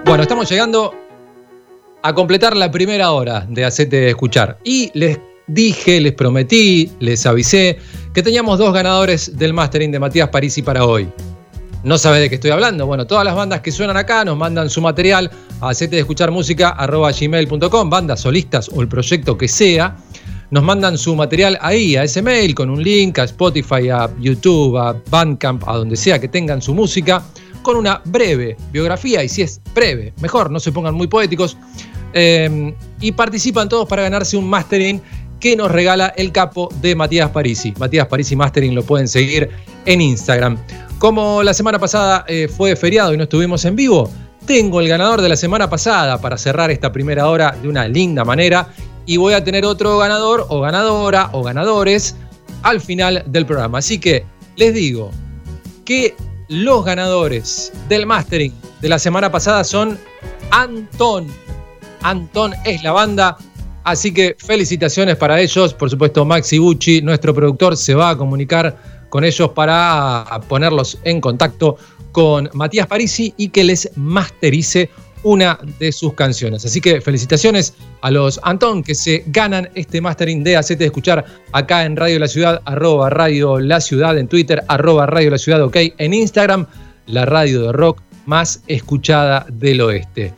[0.05, 1.04] Bueno, estamos llegando
[2.05, 4.59] a completar la primera hora de Acete de Escuchar.
[4.63, 7.79] Y les dije, les prometí, les avisé
[8.13, 11.09] que teníamos dos ganadores del mastering de Matías Parisi para hoy.
[11.83, 12.85] ¿No sabe de qué estoy hablando?
[12.85, 15.31] Bueno, todas las bandas que suenan acá nos mandan su material
[15.61, 19.95] a acete de escuchar música gmail.com, bandas solistas o el proyecto que sea.
[20.51, 24.77] Nos mandan su material ahí, a ese mail, con un link a Spotify, a YouTube,
[24.77, 27.23] a Bandcamp, a donde sea que tengan su música,
[27.63, 31.57] con una breve biografía, y si es breve, mejor, no se pongan muy poéticos,
[32.15, 35.01] eh, y participan todos para ganarse un mastering
[35.39, 37.73] que nos regala el capo de Matías Parisi.
[37.77, 39.49] Matías Parisi Mastering lo pueden seguir
[39.85, 40.57] en Instagram.
[40.97, 44.09] Como la semana pasada eh, fue feriado y no estuvimos en vivo,
[44.47, 48.23] tengo el ganador de la semana pasada para cerrar esta primera hora de una linda
[48.23, 48.69] manera
[49.05, 52.15] y voy a tener otro ganador o ganadora o ganadores
[52.63, 53.79] al final del programa.
[53.79, 55.11] Así que les digo
[55.83, 56.15] que
[56.47, 59.99] los ganadores del mastering de la semana pasada son
[60.51, 61.27] Antón.
[62.05, 63.35] Antón es la banda.
[63.83, 65.73] Así que felicitaciones para ellos.
[65.73, 68.77] Por supuesto, Maxi Bucci, nuestro productor, se va a comunicar
[69.09, 71.77] con ellos para ponerlos en contacto
[72.11, 74.89] con Matías Parisi y que les masterice
[75.23, 76.63] una de sus canciones.
[76.63, 81.25] Así que felicitaciones a los Antón que se ganan este mastering de Hacete de Escuchar
[81.53, 85.63] acá en Radio La Ciudad, arroba Radio La Ciudad en Twitter, arroba Radio La Ciudad
[85.63, 86.67] OK en Instagram,
[87.07, 90.33] la radio de rock más escuchada del oeste.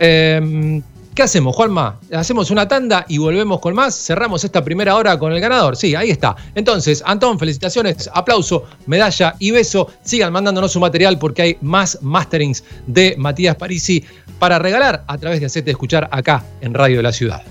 [0.00, 0.82] Eh,
[1.14, 2.00] ¿Qué hacemos, Juanma?
[2.14, 3.94] Hacemos una tanda y volvemos con más.
[3.94, 5.76] Cerramos esta primera hora con el ganador.
[5.76, 6.34] Sí, ahí está.
[6.54, 9.90] Entonces, Antón, felicitaciones, aplauso, medalla y beso.
[10.02, 14.02] Sigan mandándonos su material porque hay más masterings de Matías Parisi
[14.38, 17.42] para regalar a través de Hacete Escuchar acá en Radio de la Ciudad.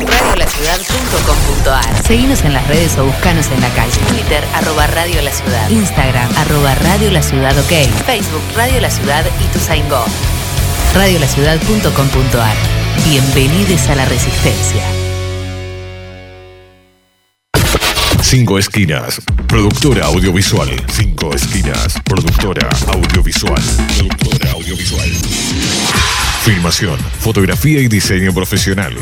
[0.00, 3.98] Radiolaciudad.com.ar Seguinos en las redes o buscanos en la calle.
[4.08, 5.68] Twitter, arroba Radio La Ciudad.
[5.68, 7.86] Instagram, arroba Radio La Ciudad OK.
[8.06, 9.58] Facebook, Radio La Ciudad y tu.
[10.94, 12.77] Radiolaciudad.com.ar
[13.10, 14.82] Bienvenidos a la Resistencia.
[18.20, 20.68] Cinco Esquinas, productora audiovisual.
[20.92, 23.62] Cinco Esquinas, productora audiovisual.
[23.96, 25.08] Productora audiovisual.
[26.44, 28.94] Filmación, fotografía y diseño profesional.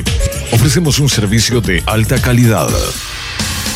[0.53, 2.69] Ofrecemos un servicio de alta calidad.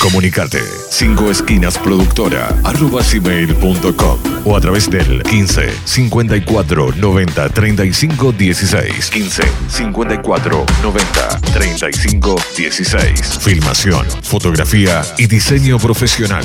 [0.00, 9.10] Comunicate 5 esquinas productora arroba gmail.com o a través del 15 54 90 35 16
[9.10, 16.44] 15 54 90 35 16 Filmación, fotografía y diseño profesional.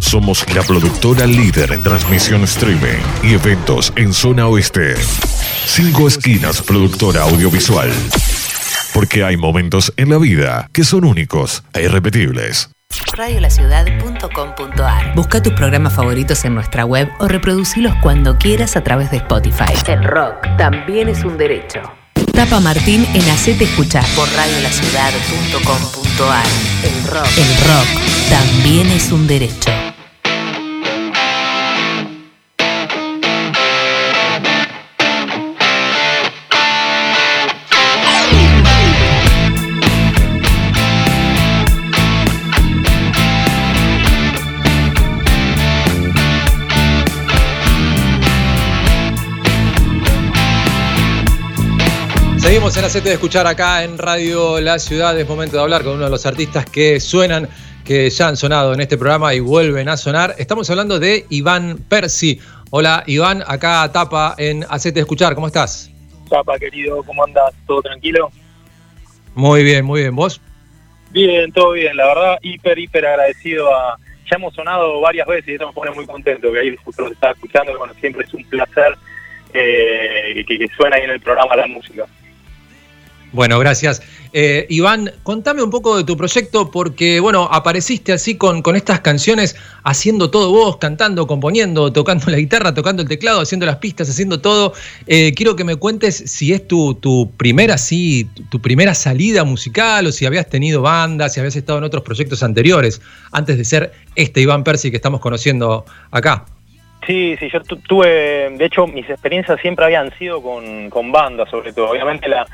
[0.00, 4.94] Somos la productora líder en transmisión streaming y eventos en zona oeste.
[5.66, 7.90] 5 esquinas productora audiovisual.
[8.92, 12.71] Porque hay momentos en la vida que son únicos e irrepetibles.
[13.16, 19.18] Radiolaciudad.com.ar Busca tus programas favoritos en nuestra web o reproducilos cuando quieras a través de
[19.18, 19.72] Spotify.
[19.86, 21.80] El rock también es un derecho.
[22.32, 26.46] Tapa Martín en Hacete Escuchar por radiolaciudad.com.ar
[26.84, 27.26] El rock.
[27.36, 27.88] El rock
[28.30, 29.70] también es un derecho.
[52.72, 55.18] Seguimos en Acete de Escuchar acá en Radio La Ciudad.
[55.20, 57.46] Es momento de hablar con uno de los artistas que suenan,
[57.84, 60.34] que ya han sonado en este programa y vuelven a sonar.
[60.38, 62.40] Estamos hablando de Iván Percy.
[62.70, 65.34] Hola Iván, acá Tapa en Acete de Escuchar.
[65.34, 65.90] ¿Cómo estás?
[66.30, 67.52] Tapa, querido, ¿cómo andas?
[67.66, 68.30] ¿Todo tranquilo?
[69.34, 70.16] Muy bien, muy bien.
[70.16, 70.40] ¿Vos?
[71.10, 71.94] Bien, todo bien.
[71.94, 73.98] La verdad, hiper, hiper agradecido a...
[74.30, 77.12] Ya hemos sonado varias veces y eso me pone muy contento que ahí justo nos
[77.12, 77.76] está escuchando.
[77.76, 78.96] Bueno, siempre es un placer
[79.52, 82.06] eh, que, que suena ahí en el programa la música.
[83.32, 84.02] Bueno, gracias.
[84.34, 89.56] Eh, Iván, contame un poco de tu proyecto porque, bueno, apareciste así con, estas canciones,
[89.84, 94.40] haciendo todo vos, cantando, componiendo, tocando la guitarra, tocando el teclado, haciendo las pistas, haciendo
[94.40, 94.74] todo.
[95.06, 100.06] Eh, quiero que me cuentes si es tu, tu primera, sí, tu primera salida musical
[100.06, 103.00] o si habías tenido bandas, si habías estado en otros proyectos anteriores,
[103.32, 106.44] antes de ser este Iván Percy que estamos conociendo acá.
[107.06, 111.50] Sí, sí, yo tu- tuve, de hecho, mis experiencias siempre habían sido con, con bandas,
[111.50, 111.90] sobre todo.
[111.90, 112.46] Obviamente la,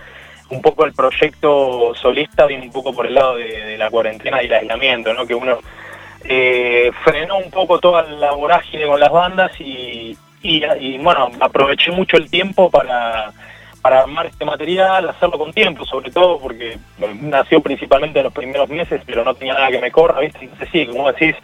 [0.50, 4.46] un poco el proyecto solista viene un poco por el lado de, la cuarentena y
[4.46, 5.26] el aislamiento, ¿no?
[5.26, 5.58] Que uno
[6.24, 10.16] eh, frenó un poco toda la vorágine con las bandas y,
[10.98, 13.32] bueno, aproveché mucho el tiempo para,
[13.82, 16.78] para armar este material, hacerlo con tiempo, sobre todo porque
[17.20, 20.48] nació principalmente en los primeros meses, pero no tenía nada que me corra, ¿viste?
[20.72, 21.36] Sí, como decís,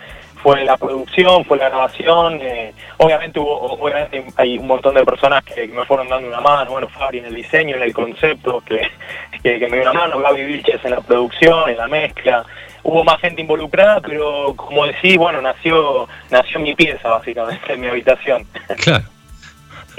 [0.45, 5.43] fue la producción, fue la grabación, eh, obviamente hubo, obviamente hay un montón de personas
[5.43, 8.87] que, me fueron dando una mano, bueno, Fabri en el diseño, en el concepto, que,
[9.43, 12.45] que, que me dio una mano, Gaby Vilches en la producción, en la mezcla,
[12.83, 17.87] hubo más gente involucrada, pero como decís, bueno, nació, nació mi pieza básicamente en mi
[17.87, 18.47] habitación.
[18.77, 19.14] Claro.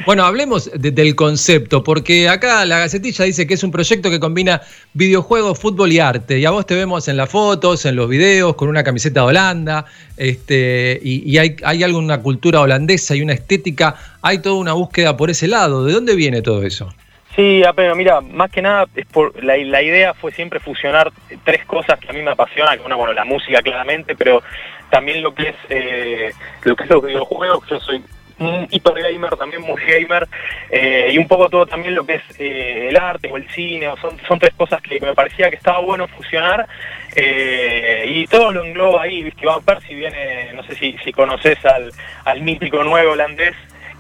[0.06, 4.20] Bueno, hablemos de- del concepto, porque acá la Gacetilla dice que es un proyecto que
[4.20, 4.62] combina
[4.94, 6.38] videojuegos, fútbol y arte.
[6.40, 9.28] Y a vos te vemos en las fotos, en los videos, con una camiseta de
[9.28, 9.86] Holanda,
[10.18, 14.74] este, y, y hay, hay algo, una cultura holandesa y una estética, hay toda una
[14.74, 15.86] búsqueda por ese lado.
[15.86, 16.94] ¿De dónde viene todo eso?
[17.36, 21.12] Sí, pero mira, más que nada es por la, idea fue siempre fusionar
[21.44, 24.42] tres cosas que a mí me apasionan, una, bueno, la música claramente, pero
[24.90, 26.32] también lo que es eh,
[26.64, 28.02] lo que es los videojuegos, yo soy
[28.40, 30.28] hiper gamer, también muy gamer,
[30.70, 33.88] eh, y un poco todo también lo que es eh, el arte o el cine,
[33.88, 36.68] o son, son tres cosas que me parecía que estaba bueno fusionar,
[37.16, 41.64] eh, y todo lo engloba ahí, viste, Iván Percy viene, no sé si, si conoces
[41.66, 41.92] al,
[42.26, 43.56] al mítico nuevo holandés,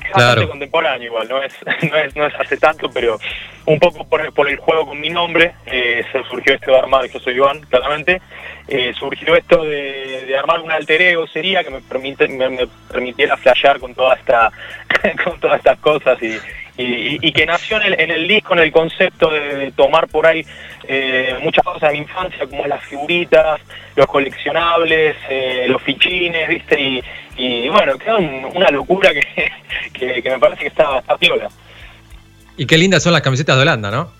[0.05, 0.49] es bastante Claro.
[0.49, 1.53] contemporáneo igual, no es,
[1.91, 3.19] no es, no es hace tanto, pero
[3.65, 6.79] un poco por, el- por el juego con mi nombre, eh, se surgió esto de
[6.79, 8.21] armar, yo soy Iván, claramente,
[8.67, 12.67] eh, surgió esto de, de armar un alter ego sería que me, permite, me, me
[12.91, 14.51] permitiera flashear con toda esta
[15.23, 16.39] con todas estas cosas y,
[16.83, 20.25] y- y que nació en el, en el disco en el concepto de, tomar por
[20.27, 20.45] ahí
[20.87, 23.59] eh, muchas cosas de mi infancia como las figuritas,
[23.95, 27.03] los coleccionables, eh, los fichines, viste, y,
[27.37, 29.51] y bueno, quedó un- una locura que,
[29.93, 31.47] que, que me parece que está, está piola.
[32.57, 34.11] Y qué lindas son las camisetas de Holanda, ¿no?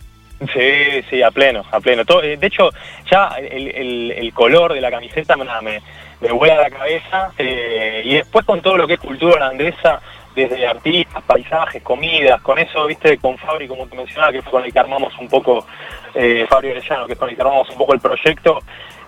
[0.54, 2.04] Sí, sí, a pleno, a pleno.
[2.04, 2.70] Todo- eh, de hecho,
[3.10, 5.82] ya el, el- el color de la camiseta nada, me,
[6.20, 7.32] me vuela la cabeza.
[7.38, 10.02] eh, y después con todo lo que es cultura holandesa,
[10.36, 14.66] desde artistas, paisajes, comidas, con eso, viste, con Fabri, como te mencionaba, que fue con
[14.66, 15.66] el que armamos un poco,
[16.14, 18.60] eh, Fabri Orellano, que es con el que armamos un poco el proyecto,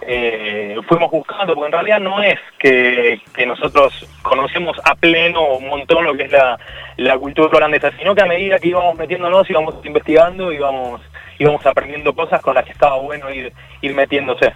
[0.02, 6.06] eh, fuimos buscando, porque en realidad no es que, nosotros conocemos a pleno un montón
[6.06, 6.58] lo que es la,
[6.98, 11.02] la cultura holandesa, sino que a medida que íbamos metiéndonos, íbamos investigando, íbamos,
[11.40, 13.52] íbamos aprendiendo cosas con las que estaba bueno ir,
[13.82, 14.54] ir metiéndose.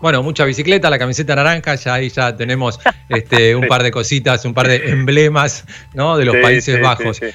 [0.00, 2.78] Bueno, mucha bicicleta, la camiseta naranja, ya ahí ya tenemos
[3.08, 5.64] este, un par de cositas, un par de emblemas
[5.94, 6.16] ¿no?
[6.18, 7.16] de los Sí, Países sí, Bajos.
[7.16, 7.26] sí.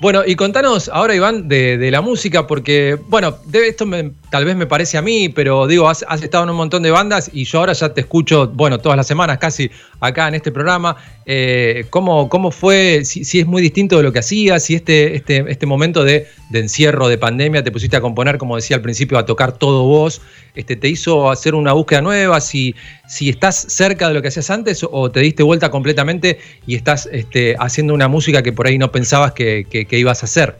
[0.00, 4.44] Bueno, y contanos ahora, Iván, de, de la música, porque, bueno, de esto me- tal
[4.44, 7.30] vez me parece a mí, pero digo, has, has estado en un montón de bandas
[7.32, 9.70] y yo ahora ya te escucho, bueno, todas las semanas casi
[10.00, 10.96] acá en este programa.
[11.24, 13.04] Eh, ¿cómo, ¿Cómo fue?
[13.04, 17.08] Si, es muy distinto de lo que hacías, si este, este, este momento de, encierro,
[17.08, 20.20] de pandemia, te pusiste a componer, como decía al principio, a tocar todo vos,
[20.54, 22.40] este, ¿te hizo hacer una búsqueda nueva?
[22.40, 22.74] Si,
[23.06, 27.08] si estás cerca de lo que hacías antes o te diste vuelta completamente y estás
[27.12, 30.56] este, haciendo una música que por ahí no pensabas que, ibas a hacer.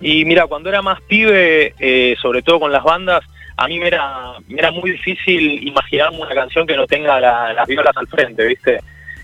[0.00, 3.24] Y mira, cuando era más pibe, eh, sobre todo con las bandas,
[3.56, 7.66] a mí me era, era muy difícil imaginarme una canción que no tenga la- las
[7.66, 8.80] violas al frente, ¿viste?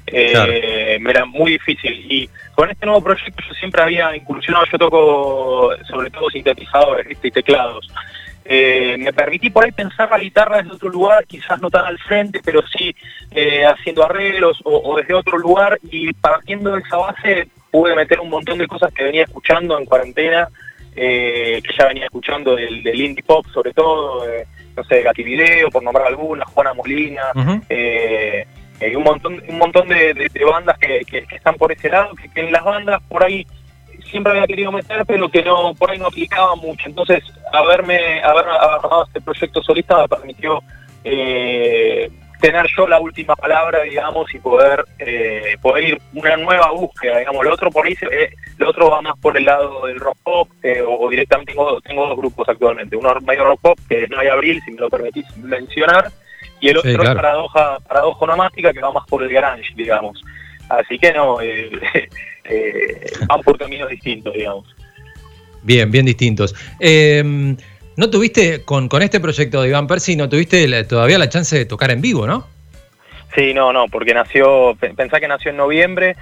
[0.06, 0.52] Eh, Claro.
[1.00, 2.04] Me era muy difícil.
[2.08, 7.28] Y con este nuevo proyecto yo siempre había incursionado, yo toco sobre todo sintetizadores, ¿viste?
[7.28, 7.88] Y teclados.
[8.44, 11.98] Eh, me permití por ahí pensar la guitarra desde otro lugar, quizás no tan al
[11.98, 12.94] frente, pero sí
[13.30, 18.18] eh, haciendo arreglos o, o desde otro lugar y partiendo de esa base pude meter
[18.18, 20.48] un montón de cosas que venía escuchando en cuarentena,
[20.96, 24.24] eh, que ya venía escuchando del, del indie pop sobre todo,
[24.76, 27.22] no sé, Gativideo, por nombrar algunas, Juana Molina,
[28.80, 32.40] eh, un montón un montón de, de- bandas que, que- están por ese lado, que,
[32.40, 33.46] en las bandas por ahí
[34.10, 36.88] siempre había querido meter, pero que no por ahí no aplicaba mucho.
[36.88, 37.22] Entonces,
[37.52, 40.60] haberme haber armado este proyecto solista me permitió
[41.04, 42.10] eh,
[42.40, 47.44] tener yo la última palabra, digamos, y poder eh, poder ir una nueva búsqueda, digamos.
[47.44, 50.16] Lo otro por ahí, se- eh, lo otro va más por el lado del rock
[50.24, 52.96] pop, eh, o, directamente tengo, tengo dos grupos actualmente.
[52.96, 56.10] Uno medio rock pop, que No hay Abril, si me lo permitís mencionar,
[56.60, 57.10] y el Sí, otro claro.
[57.10, 60.20] es Paradoja, Paradoja Onomática, que va más por el grunge, digamos.
[60.68, 61.70] Así que no, eh,
[62.44, 64.66] eh, van por caminos distintos, digamos.
[65.62, 66.54] Bien, bien distintos.
[66.78, 67.54] Eh,
[67.96, 71.56] ¿No tuviste, con, con este proyecto de Iván Persi, no tuviste la- todavía la chance
[71.58, 72.46] de tocar en vivo, no?
[73.34, 76.16] Sí, no, no, porque nació, pe- pensá que nació en noviembre,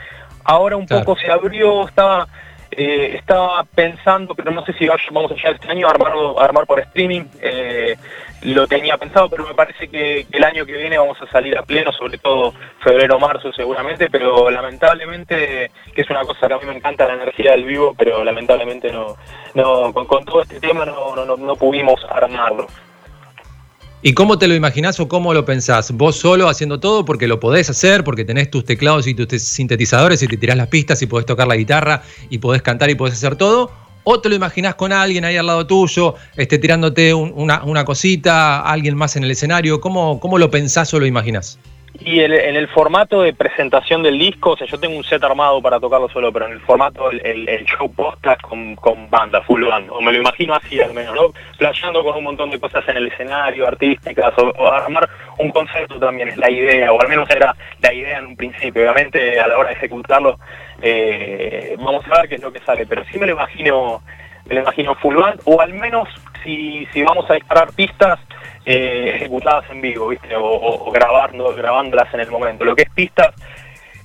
[0.45, 1.05] ahora un Claro.
[1.05, 2.27] poco se abrió, estaba
[2.71, 6.45] eh, estaba pensando, pero no sé si vamos a llegar este año a armarlo- a
[6.45, 7.97] armar por streaming, eh,
[8.43, 11.59] lo tenía pensado, pero me parece que, que el año que viene vamos a salir
[11.59, 16.59] a pleno, sobre todo febrero, marzo seguramente, pero lamentablemente, que es una cosa que a
[16.59, 19.17] mí me encanta la energía del vivo, pero lamentablemente no,
[19.55, 22.67] no con, con todo este tema no, no, no, no pudimos armarlo.
[24.01, 25.91] ¿Y cómo te lo imaginás o cómo lo pensás?
[25.91, 29.39] ¿Vos solo haciendo todo porque lo podés hacer, porque tenés tus teclados y tus te-
[29.41, 32.95] sintetizadores y te tirás las pistas y podés tocar la guitarra y podés cantar y
[32.95, 33.73] podés hacer todo?
[34.05, 37.85] ¿O te lo imaginás con alguien ahí al lado tuyo, este, tirándote un- una, una
[37.85, 39.81] cosita, alguien más en el escenario?
[39.81, 41.59] ¿Cómo, ¿Cómo lo pensás o lo imaginás?
[42.01, 45.61] Y en el formato de presentación del disco, o sea, yo tengo un set armado
[45.61, 47.93] para tocarlo solo, pero en el formato, el, show
[48.23, 51.33] es con, con banda, full band, o me lo imagino así al menos, ¿no?
[51.59, 55.99] Playando con un montón de cosas en el escenario, artísticas, o, o armar un concepto
[55.99, 58.83] también es la idea, o al menos era la idea en un principio.
[58.83, 60.39] Obviamente a la hora de ejecutarlo,
[60.81, 64.03] eh, vamos a ver qué es lo que sale, pero sí me lo imagino,
[64.47, 66.09] me lo imagino full band, o al menos
[66.45, 68.21] si, si vamos a disparar pistas,
[68.65, 70.29] eh, ejecutadas en vivo, ¿viste?
[70.37, 72.65] O, grabando, grabándolas en el momento.
[72.65, 73.35] Lo que es pistas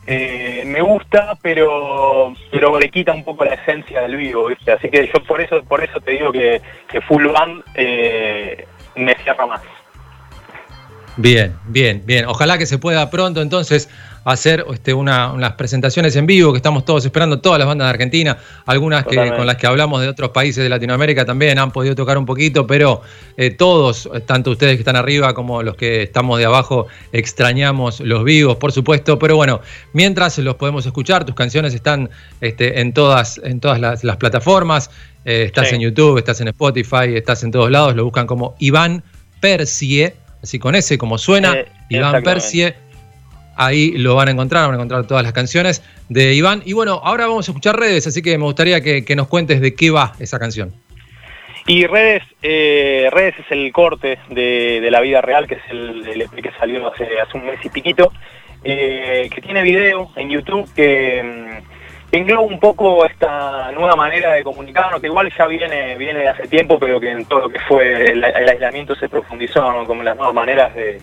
[0.05, 4.71] eh, me gusta, pero pero le quita un poco la esencia del vivo, ¿viste?
[4.71, 8.65] Así que yo por eso por eso te digo que, que full band eh,
[8.95, 9.61] me cierra más.
[11.15, 12.25] Bien, bien, bien.
[12.25, 13.89] Ojalá que se pueda pronto entonces
[14.25, 17.89] hacer este, una, unas presentaciones en vivo que estamos todos esperando, todas las bandas de
[17.89, 21.95] Argentina, algunas que, con las que hablamos de otros países de Latinoamérica también han podido
[21.95, 23.01] tocar un poquito, pero
[23.37, 28.23] eh, todos, tanto ustedes que están arriba como los que estamos de abajo, extrañamos los
[28.23, 29.59] vivos, por supuesto, pero bueno,
[29.93, 32.09] mientras los podemos escuchar, tus canciones están
[32.41, 34.89] este, en todas, en todas las, las plataformas,
[35.25, 35.75] eh, estás Sí.
[35.75, 39.03] en YouTube, estás en Spotify, estás en todos lados, lo buscan como Iván
[39.39, 42.23] Persie, así con ese como suena, Eh, Iván.
[42.23, 42.73] Persie.
[43.55, 46.61] Ahí lo van a encontrar, van a encontrar todas las canciones de Iván.
[46.65, 49.75] Y bueno, ahora vamos a escuchar redes, así que me gustaría que, nos cuentes de
[49.75, 50.73] qué va esa canción.
[51.65, 56.41] Y redes, eh, redes es el corte de, la vida real, que es el, EP
[56.41, 58.11] que salió hace, un mes y piquito,
[58.63, 61.61] eh, que tiene video en YouTube que
[62.13, 66.27] que engloba un poco esta nueva manera de comunicarnos, que igual ya viene, viene de
[66.27, 69.83] hace tiempo, pero que en todo lo que fue el, el aislamiento se profundizó, ¿no?
[69.87, 71.01] como las nuevas maneras de,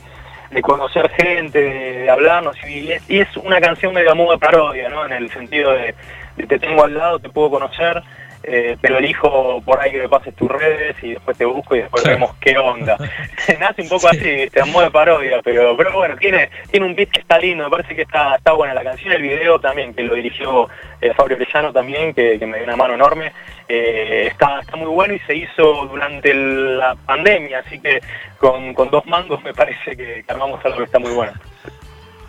[0.50, 4.38] de conocer gente, de, hablarnos, y es, y es una canción medio a modo de
[4.38, 5.06] parodia, ¿no?
[5.06, 5.94] en el sentido de,
[6.36, 8.02] de te tengo al lado, te puedo conocer,
[8.42, 11.80] eh, pero elijo por ahí que me pases tus redes y después te busco y
[11.80, 12.96] después vemos qué onda.
[13.58, 17.10] Nace un poco así, a modo de parodia, pero pero bueno, tiene tiene un beat
[17.10, 20.02] que está lindo, me parece que está está buena la canción, el video también, que
[20.02, 20.68] lo dirigió
[21.00, 23.32] eh, Fabio Orellano también, que, que me dio una mano enorme,
[23.68, 28.00] eh, está, está muy bueno y se hizo durante el- la pandemia, así que
[28.38, 31.32] con, con dos mangos me parece que, que armamos algo que está muy bueno.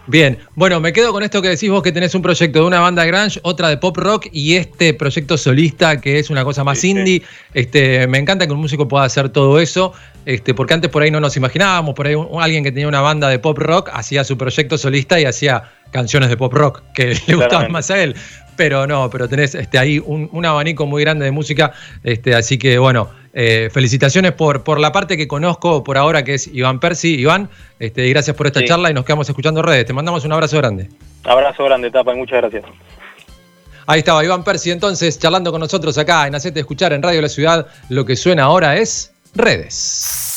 [0.07, 2.79] Bien, bueno, me quedo con esto que decís vos que tenés un proyecto de una
[2.79, 6.79] banda grunge, otra de pop rock y este proyecto solista que es una cosa más
[6.79, 6.97] Sí, sí.
[6.97, 7.21] indie.
[7.53, 9.93] Este, me encanta que un músico pueda hacer todo eso,
[10.25, 13.01] este, porque antes por ahí no nos imaginábamos, por ahí un- alguien que tenía una
[13.01, 17.13] banda de pop rock hacía su proyecto solista y hacía canciones de pop rock que
[17.27, 18.15] le gustaban más a él.
[18.55, 21.71] Pero no, pero tenés este, ahí un, un abanico muy grande de música,
[22.03, 26.33] este, así que bueno, eh, felicitaciones por, por la parte que conozco por ahora que
[26.33, 27.15] es Iván Persi.
[27.15, 27.49] Iván,
[27.79, 28.65] este, gracias por esta Sí.
[28.67, 29.85] charla y nos quedamos escuchando redes.
[29.85, 30.89] Te mandamos un abrazo grande.
[31.23, 32.65] Abrazo grande, Tapa, y muchas gracias.
[33.87, 37.29] Ahí estaba Iván Persi entonces charlando con nosotros acá en Hacete Escuchar en Radio La
[37.29, 37.67] Ciudad.
[37.89, 40.30] Lo que suena ahora es redes.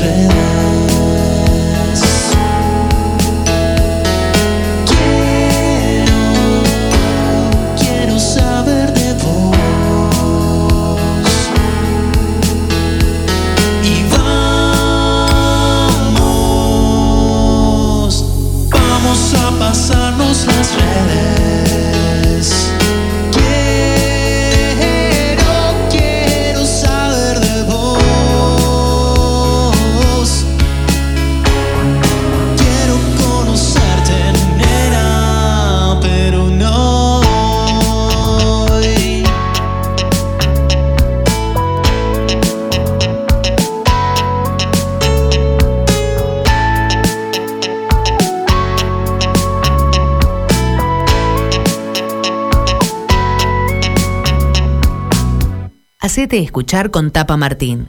[0.00, 0.29] że
[56.20, 57.88] Hacete escuchar con Tapa Martín.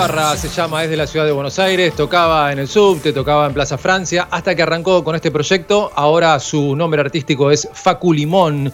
[0.00, 3.52] Se llama, es de la ciudad de Buenos Aires, tocaba en el subte, tocaba en
[3.52, 5.92] Plaza Francia, hasta que arrancó con este proyecto.
[5.94, 8.72] Ahora su nombre artístico es Facu Limón.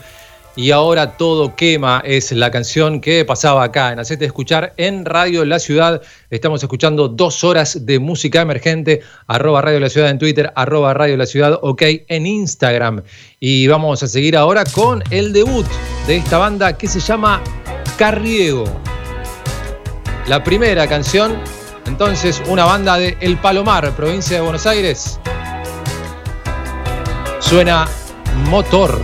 [0.55, 5.45] y ahora todo quema es la canción que pasaba acá en Hacete Escuchar en Radio
[5.45, 6.01] La Ciudad.
[6.31, 11.17] Estamos escuchando dos horas de música emergente, arroba Radio La Ciudad en Twitter, arroba Radio
[11.17, 13.03] La Ciudad, ok, en Instagram.
[13.41, 15.67] Y vamos a seguir ahora con el debut
[16.07, 17.43] de esta banda que se llama
[17.99, 18.65] Carriego.
[20.29, 21.37] La primera canción,
[21.87, 25.21] entonces, una banda de El Palomar, provincia de Buenos Aires.
[27.39, 27.87] Suena
[28.51, 29.01] motor.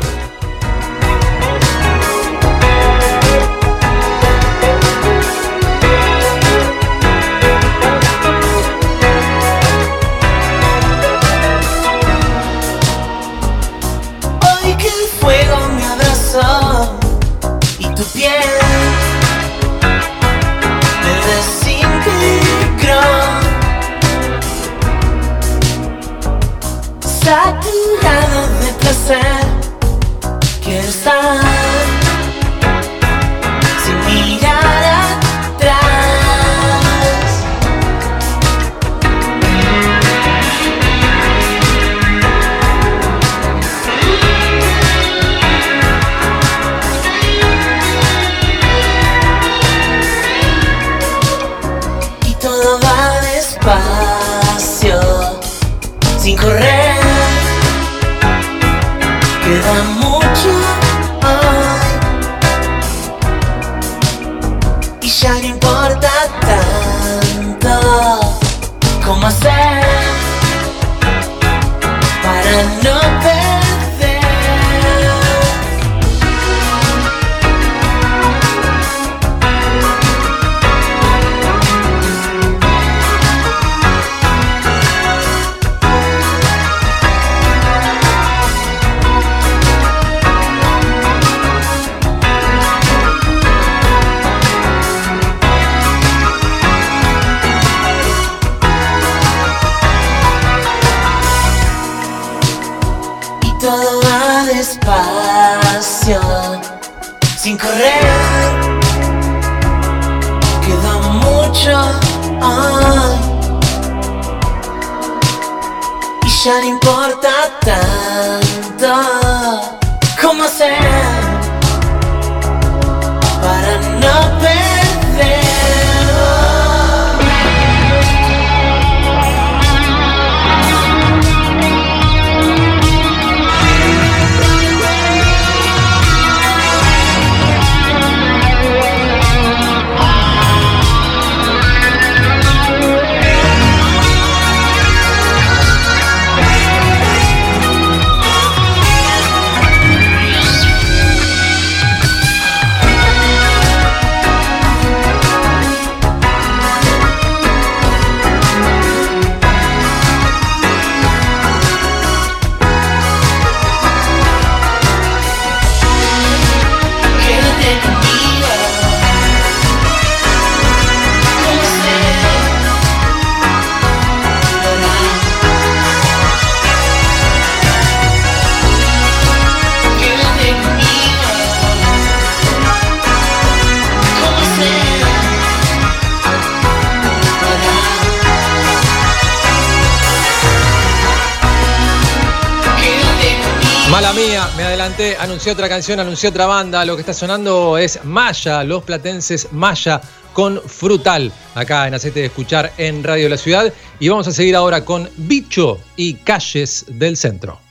[195.43, 196.85] Anuncié otra canción, anuncié otra banda.
[196.85, 200.01] Lo que está sonando es Maya, los platenses Maya
[200.33, 203.73] con Frutal, acá en Aceite de Escuchar en Radio La Ciudad.
[203.99, 207.62] Y vamos a seguir ahora con Bicho y Calles del Centro.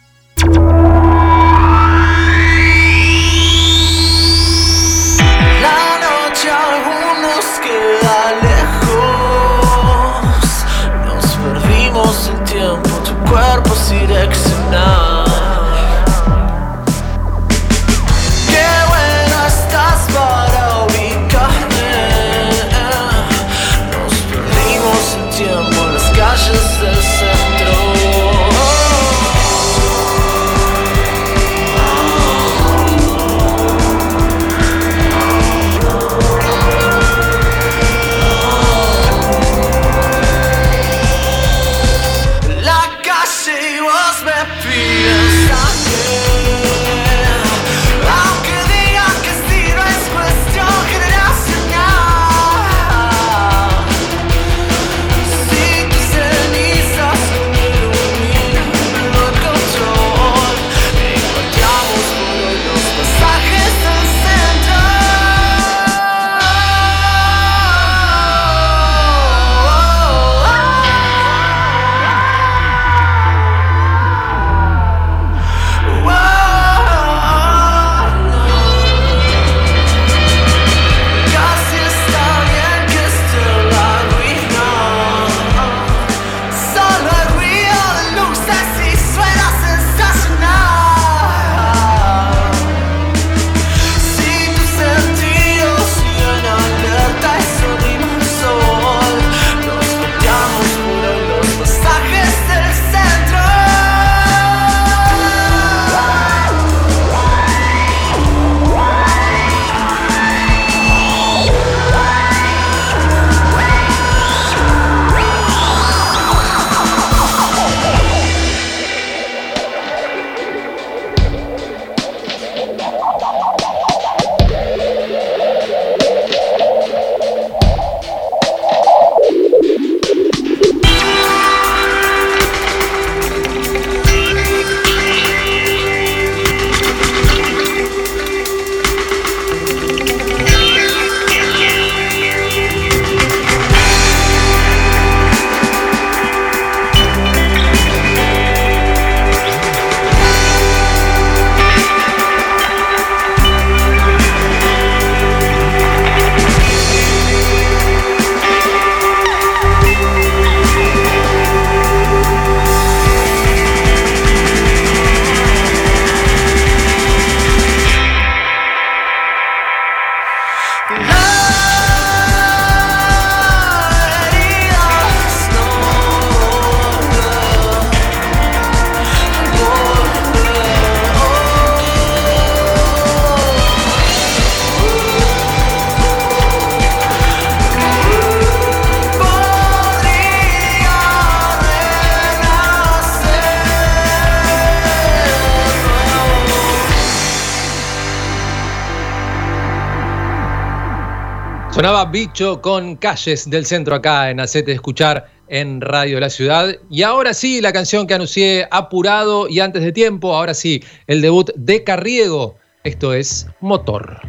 [202.05, 206.75] Bicho con calles del centro acá en Acete Escuchar en Radio La Ciudad.
[206.89, 211.21] Y ahora sí, la canción que anuncié apurado y antes de tiempo, ahora sí, el
[211.21, 212.55] debut de Carriego.
[212.83, 214.20] Esto es Motor.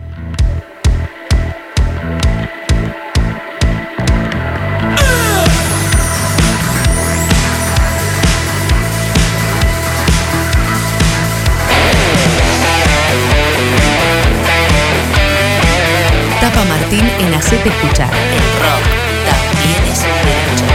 [16.92, 18.10] Martín en Hacete Escuchar.
[18.12, 18.84] El rock
[19.24, 20.66] también es derecho.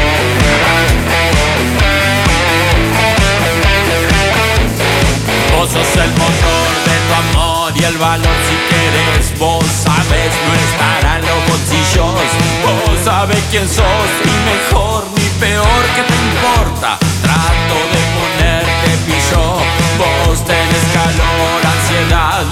[5.56, 10.54] Vos sos el motor de tu amor y el valor si querés Vos sabes no
[10.66, 12.28] estar en los bolsillos
[12.64, 19.58] Vos sabes quién sos ni mejor ni peor que te importa Trato de ponerte pillo
[19.98, 21.57] Vos tenés calor,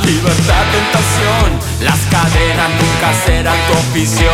[0.04, 4.30] libertad, tentación Las cadenas nunca serán tu oficio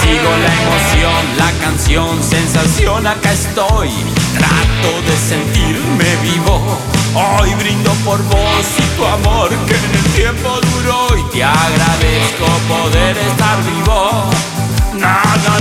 [0.00, 3.90] Sigo la emoción, la canción, sensación, acá estoy.
[4.38, 6.78] Trato de sentirme vivo.
[7.14, 11.18] Hoy brindo por vos y tu amor que en el tiempo duró.
[11.18, 14.55] Y te agradezco poder estar vivo.
[14.98, 15.08] No,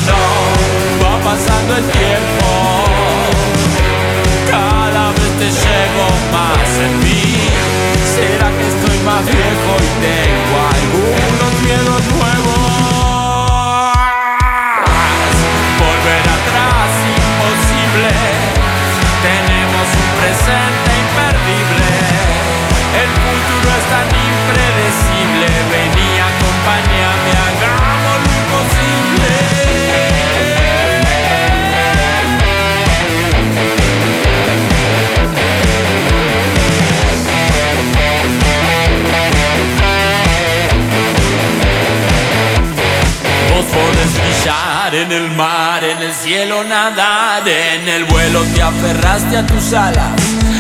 [0.10, 0.22] no,
[1.03, 2.48] va pasando el tiempo.
[4.49, 7.24] Cada vez te llevo más en mí.
[8.16, 11.55] ¿Será que estoy más viejo y tengo algunos
[45.16, 50.12] el mar, en el cielo nadar, en el vuelo te aferraste a tus alas.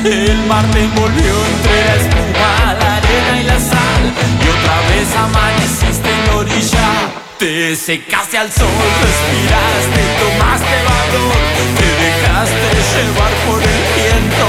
[0.05, 4.03] El mar te envolvió entre la espuma, la arena y la sal.
[4.43, 6.89] Y otra vez amaneciste en la orilla.
[7.37, 8.67] Te secaste al sol,
[9.03, 11.35] respiraste, tomaste valor,
[11.79, 14.45] te dejaste llevar por el viento.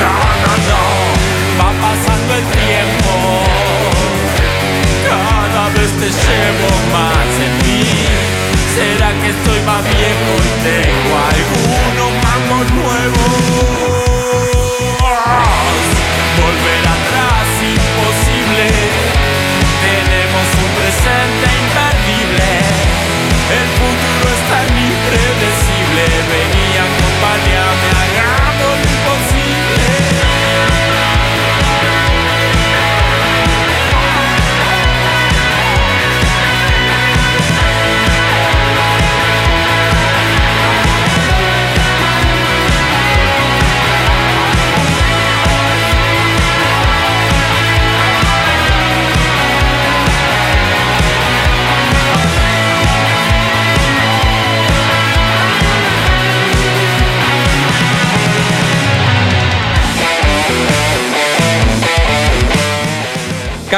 [0.00, 0.14] No,
[0.44, 0.82] no, no,
[1.60, 3.12] va pasando el tiempo.
[5.10, 8.37] Cada vez te llevo más en mí.
[8.78, 13.97] ¿Será que estoy más viejo y tengo algunos mangos nuevos?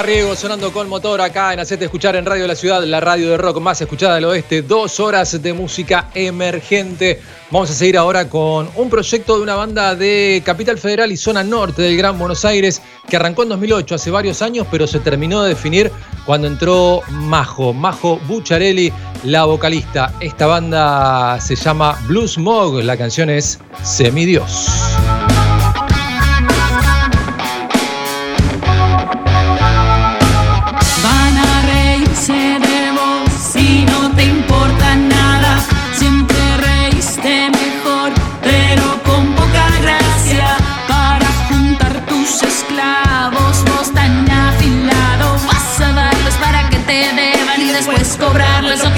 [0.00, 3.28] Carriego sonando con motor acá en Hacete Escuchar en Radio de la Ciudad, la radio
[3.28, 4.62] de rock más escuchada del oeste.
[4.62, 7.20] Dos horas de música emergente.
[7.50, 11.44] Vamos a seguir ahora con un proyecto de una banda de Capital Federal y zona
[11.44, 15.42] norte del Gran Buenos Aires que arrancó en 2008, hace varios años, pero se terminó
[15.42, 15.92] de definir
[16.24, 18.90] cuando entró Majo, Majo Bucharelli,
[19.24, 20.14] la vocalista.
[20.20, 24.66] Esta banda se llama Blues Mog, la canción es Semidios.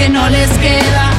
[0.09, 1.09] No les queda.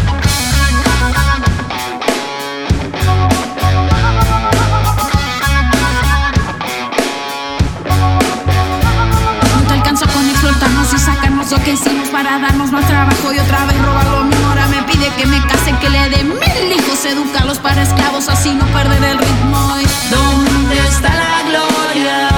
[9.55, 13.39] No te alcanzo con explotarnos y sacarnos lo que hicimos para darnos más trabajo y
[13.39, 14.49] otra vez robar lo mismo.
[14.49, 18.55] Ahora me pide que me case, que le dé mil hijos, educarlos para esclavos, así
[18.55, 19.77] no perder el ritmo.
[19.81, 22.34] ¿Y dónde está la gloria?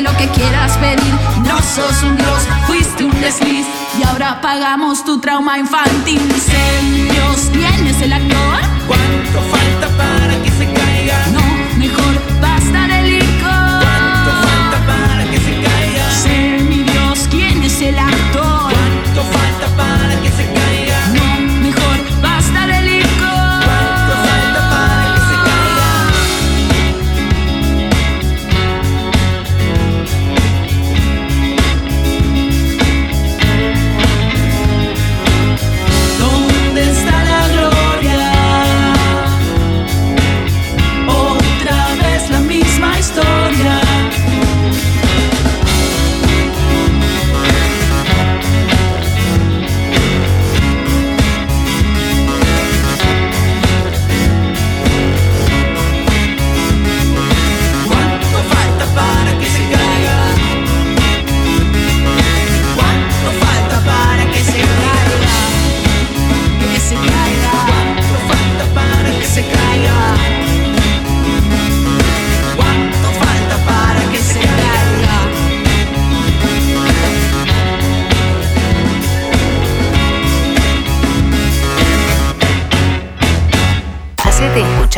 [0.00, 1.14] Lo que quieras pedir.
[1.46, 3.66] No sos un dios, fuiste un desliz.
[3.98, 6.20] Y ahora pagamos tu trauma infantil.
[6.40, 8.60] Sé un dios, ¿quién es el actor?
[8.86, 11.26] ¿Cuánto falta para que se caiga?
[11.32, 11.42] No,
[11.78, 13.82] mejor basta de licor.
[13.84, 16.10] ¿Cuánto falta para que se caiga?
[16.22, 18.72] Sé mi Dios, ¿quién es el actor?
[18.72, 20.31] ¿Cuánto falta para que se caiga?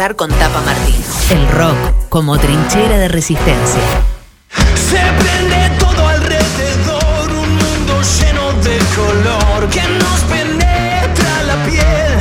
[0.04, 1.02] Escuchar con Tapa Martín.
[1.30, 3.80] El rock como trinchera de resistencia.
[4.90, 12.12] Se prende todo alrededor, un mundo lleno de color que nos penetra la piel.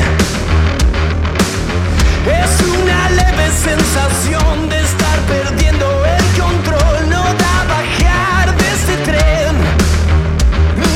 [2.25, 9.55] Es una leve sensación de estar perdiendo el control, no da bajar de este tren.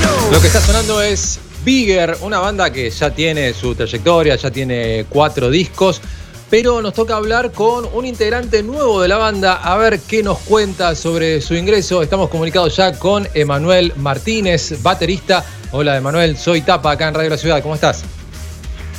[0.02, 0.32] No.
[0.32, 5.06] Lo que está sonando es Bigger, una banda que ya tiene su trayectoria, ya tiene
[5.10, 6.02] cuatro discos,
[6.50, 10.40] pero nos toca hablar con un integrante nuevo de la banda, a ver qué nos
[10.40, 12.02] cuenta sobre su ingreso.
[12.02, 15.44] Estamos comunicados ya con Emanuel Martínez, baterista.
[15.72, 18.06] Hola Emanuel, soy Tapa acá en Radio La Ciudad, ¿cómo estás?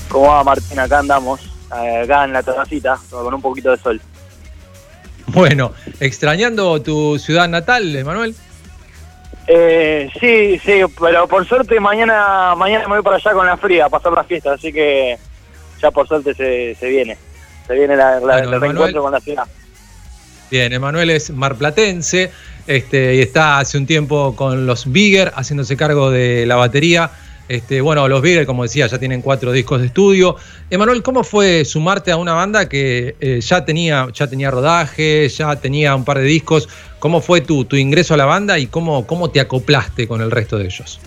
[0.09, 0.79] ¿Cómo va Martín?
[0.79, 1.41] Acá andamos,
[1.75, 4.01] eh, acá en la terracita, con un poquito de sol.
[5.29, 8.35] Bueno, extrañando tu ciudad natal, Emanuel.
[9.47, 13.87] Eh, sí, sí, pero por suerte mañana mañana me voy para allá con la fría
[13.87, 15.17] a pasar la fiesta, así que
[15.81, 17.17] ya por suerte se, se viene.
[17.69, 19.45] Se viene la, la- Bueno, el reencuentro con la ciudad.
[20.51, 22.31] Bien, Emanuel es marplatense
[22.67, 27.11] este, y está hace un tiempo con los Bigger haciéndose cargo de la batería.
[27.49, 30.37] Este, bueno, los Bigger, como decía, ya tienen cuatro discos de estudio.
[30.71, 35.57] Emanuel, ¿cómo fue sumarte a una banda que eh, ya, tenía, ya tenía rodaje, ya
[35.57, 36.69] tenía un par de discos?
[36.99, 40.31] ¿Cómo fue tu, tu ingreso a la banda y cómo, cómo te acoplaste con el
[40.31, 41.01] resto de ellos?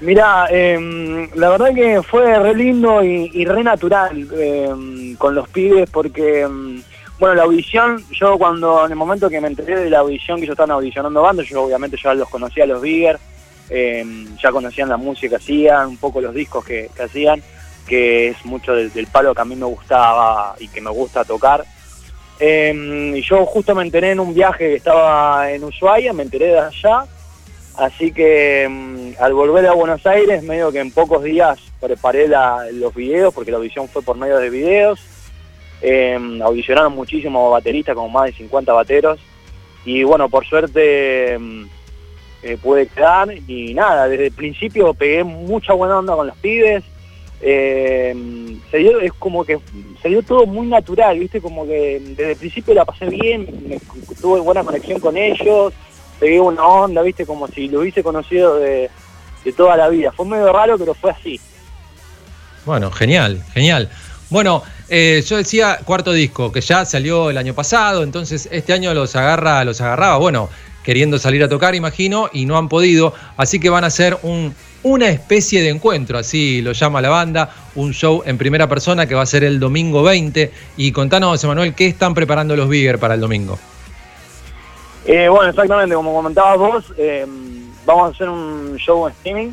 [0.00, 5.90] Mira, em, la verdad que fue re lindo y, re natural em, con los pibes
[5.90, 6.82] porque, em,
[7.18, 10.44] bueno, la audición, yo cuando en el momento que me enteré de la audición que
[10.44, 13.18] ellos estaban audicionando bandas, yo obviamente ya los conocía los Bigger,
[14.42, 17.42] ya conocían la música que hacían, un poco los discos que, hacían,
[17.86, 21.24] que es mucho del, del palo que a mí me gustaba y que me gusta
[21.24, 21.64] tocar.
[22.40, 26.58] Y yo justo me enteré en un viaje que estaba en Ushuaia, me enteré de
[26.58, 27.04] allá,
[27.76, 32.28] Así que mm, al volver a Buenos Aires, medio que en pocos días preparé
[32.72, 35.00] los videos, porque la audición fue por medio de videos.
[35.82, 39.18] Eh, audicionaron muchísimos bateristas, como más de 50 bateros.
[39.84, 41.64] Y bueno, por suerte mm,
[42.42, 43.32] eh, pude quedar.
[43.48, 46.84] Y nada, desde el principio pegué mucha buena onda con los pibes.
[47.40, 48.14] Eh,
[48.70, 49.58] se dio, es como que
[50.02, 51.40] se dio todo muy natural, ¿viste?
[51.40, 53.80] Como que desde el principio la pasé bien, me-
[54.20, 55.72] tuve buena conexión con ellos
[56.20, 58.90] pegué una onda, viste, como si lo hubiese conocido de,
[59.44, 60.12] de toda la vida.
[60.12, 61.40] Fue medio raro, pero fue así.
[62.64, 63.88] Bueno, genial, genial.
[64.28, 68.92] Bueno, eh, yo decía cuarto disco, que ya salió el año pasado, entonces este año
[68.94, 70.48] los agarra, los agarraba, bueno,
[70.84, 74.54] queriendo salir a tocar, imagino, y no han podido, así que van a hacer un,
[74.82, 79.14] una especie de encuentro, así lo llama la banda, un show en primera persona que
[79.14, 80.50] va a ser el domingo 20.
[80.76, 83.58] Y contanos, Emanuel, ¿qué están preparando los Bigger para el domingo?
[85.06, 87.26] Eh, bueno, exactamente, como comentabas vos, eh,
[87.86, 89.50] vamos a hacer un show en streaming,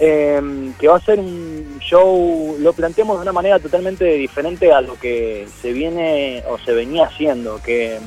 [0.00, 4.80] eh, que va a ser un show, lo planteamos de una manera totalmente diferente a
[4.80, 7.98] lo que se viene o se venía haciendo, que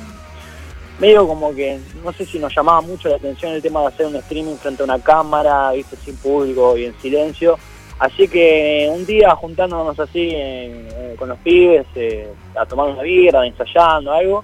[0.99, 4.05] medio como que no sé si nos llamaba mucho la atención el tema de hacer
[4.05, 7.57] un streaming frente a una cámara, viste, sin público y en silencio.
[7.99, 13.03] Así que un día juntándonos así en- eh, con los pibes, eh, a tomar una
[13.03, 14.43] birra, ensayando, algo,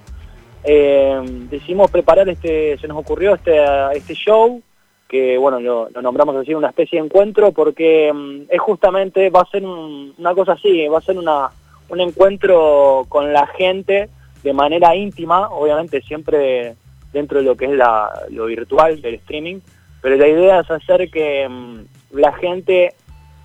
[0.64, 1.20] eh,
[1.50, 3.58] decidimos preparar este, se nos ocurrió este,
[3.94, 4.62] este show,
[5.08, 9.50] que bueno, lo, nombramos así una especie de encuentro, porque mm, es justamente, va a
[9.50, 11.48] ser un- una cosa así, va a ser una,
[11.88, 14.08] un encuentro con la gente
[14.42, 16.74] de manera íntima, obviamente siempre
[17.12, 19.58] dentro de lo que es la, lo virtual del streaming,
[20.00, 21.80] pero la idea es hacer que mm,
[22.12, 22.94] la gente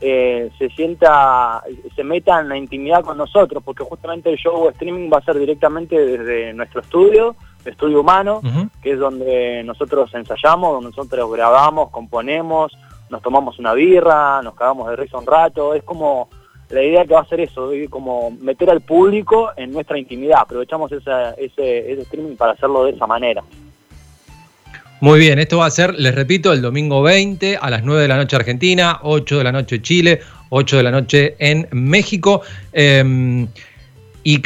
[0.01, 1.63] eh, se sienta,
[1.95, 5.37] se meta en la intimidad con nosotros, porque justamente el show streaming va a ser
[5.39, 7.35] directamente desde nuestro estudio,
[7.65, 8.41] estudio humano,
[8.83, 12.77] que es donde nosotros ensayamos, donde nosotros grabamos, componemos,
[13.09, 16.29] nos tomamos una birra, nos cagamos de risa un rato, es como
[16.69, 20.39] la idea que va a ser eso, es como meter al público en nuestra intimidad,
[20.41, 23.43] aprovechamos esa- ese, ese streaming para hacerlo de esa manera.
[25.01, 28.07] Muy bien, esto va a ser, les repito, el domingo 20 a las 9 de
[28.07, 32.41] la noche Argentina, 8 de la noche Chile, 8 de la noche en México.
[32.73, 33.45] Eh,
[34.23, 34.41] y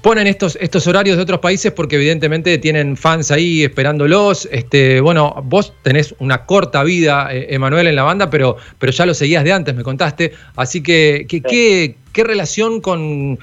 [0.00, 4.48] ponen estos, estos horarios de otros países porque evidentemente tienen fans ahí esperándolos.
[4.50, 9.04] Este, bueno, vos tenés una corta vida, eh, Emanuel, en la banda, pero, pero ya
[9.04, 10.32] lo seguías de antes, me contaste.
[10.56, 13.38] Así que, que- ¿qué, qué relación con,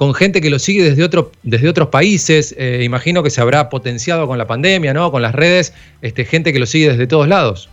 [0.00, 2.54] con gente que lo sigue desde, otro, desde otros países?
[2.56, 5.10] Eh, imagino que se habrá potenciado con la pandemia, ¿no?
[5.10, 7.68] Con las redes, este, gente que lo sigue desde todos lados.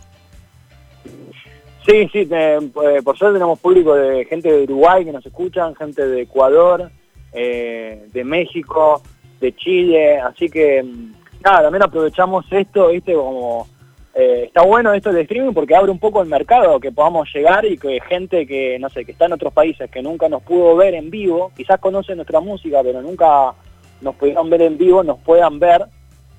[1.86, 5.74] Sí, sí, te- eh, por suerte tenemos público de gente de Uruguay que nos escuchan,
[5.74, 6.90] gente de Ecuador,
[7.32, 9.02] eh, de México,
[9.40, 13.66] de Chile, así que mm, nada, también aprovechamos esto, viste, como
[14.14, 17.64] eh, está bueno esto del streaming porque abre un poco el mercado, que podamos llegar
[17.64, 20.74] y que gente que, no sé, que está en otros países, que nunca nos pudo
[20.76, 23.52] ver en vivo, quizás conocen nuestra música, pero nunca
[24.00, 25.84] nos pudieron ver en vivo, nos puedan ver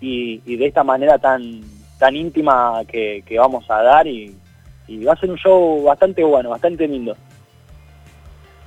[0.01, 1.61] y, de esta manera tan,
[1.97, 4.35] tan íntima que, que vamos a dar y,
[4.87, 7.15] y va a ser un show bastante bueno, bastante lindo.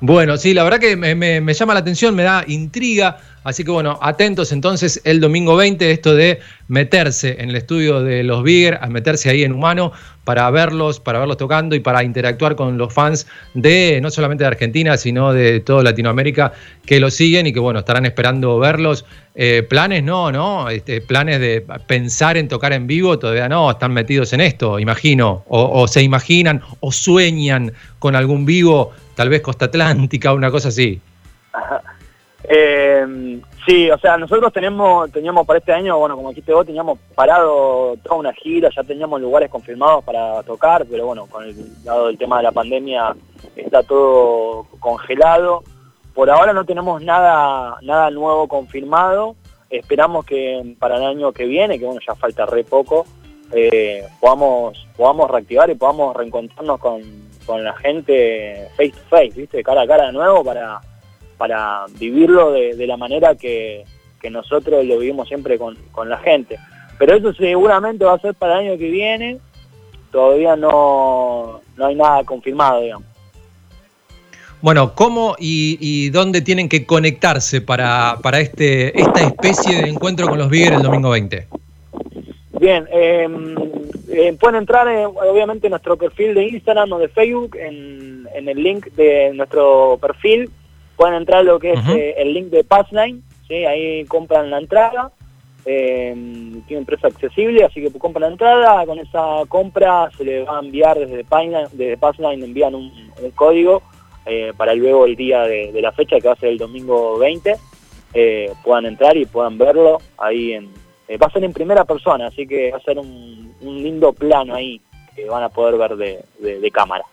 [0.00, 3.18] Bueno, sí, la verdad que me, me- me llama la atención, me da intriga.
[3.44, 8.22] Así que bueno, atentos entonces el domingo 20, esto de meterse en el estudio de
[8.22, 9.92] los Bigger, a meterse ahí en humano
[10.24, 14.48] para verlos, para verlos tocando y para interactuar con los fans de no solamente de
[14.48, 16.52] Argentina, sino de toda Latinoamérica
[16.86, 19.04] que los siguen y que bueno, estarán esperando verlos.
[19.34, 20.68] Eh, planes no, ¿no?
[20.68, 25.44] Este, planes de pensar en tocar en vivo, todavía no, están metidos en esto, imagino.
[25.48, 30.68] O, o se imaginan o sueñan con algún vivo, tal vez Costa Atlántica, una cosa
[30.68, 31.00] así.
[32.54, 36.98] Eh, sí, o sea, nosotros tenemos, teníamos para este año, bueno, como dijiste vos, teníamos
[37.14, 42.08] parado toda una gira, ya teníamos lugares confirmados para tocar, pero bueno, con el lado
[42.08, 43.16] del tema de la pandemia
[43.56, 45.64] está todo congelado.
[46.12, 49.34] Por ahora no tenemos nada, nada nuevo confirmado.
[49.70, 53.06] Esperamos que para el año que viene, que bueno, ya falta re poco,
[53.54, 57.00] eh, podamos, podamos reactivar y podamos reencontrarnos con,
[57.46, 59.62] con la gente face to face, ¿viste?
[59.62, 60.82] Cara a cara de nuevo para,
[61.38, 63.84] para vivirlo de, de la manera que,
[64.20, 66.58] que nosotros lo vivimos siempre con, con la gente.
[66.98, 69.38] Pero eso seguramente va a ser para el año que viene.
[70.10, 73.08] Todavía no, no hay nada confirmado, digamos.
[74.60, 80.28] Bueno, ¿cómo y, y dónde tienen que conectarse para, para este, esta especie de encuentro
[80.28, 81.48] con los Bigger el domingo 20?
[82.60, 83.28] Bien, eh,
[84.10, 88.48] eh, pueden entrar eh, obviamente en nuestro perfil de Instagram o de Facebook, en, en
[88.48, 90.48] el link de nuestro perfil,
[91.02, 93.64] pueden entrar a lo que es eh, el link de Passline, ¿sí?
[93.64, 95.10] ahí compran la entrada,
[95.64, 96.12] eh,
[96.66, 100.58] tiene un precio accesible, así que compran la entrada, con esa compra se le va
[100.58, 103.82] a enviar desde Passline, desde Passline envían un, un código
[104.26, 107.18] eh, para luego el día de, de la fecha, que va a ser el domingo
[107.18, 107.56] 20,
[108.14, 110.70] eh, puedan entrar y puedan verlo ahí en,
[111.20, 114.54] va a ser en primera persona, así que va a ser un, un lindo plano
[114.54, 114.80] ahí
[115.16, 117.04] que van a poder ver de, de- de cámara.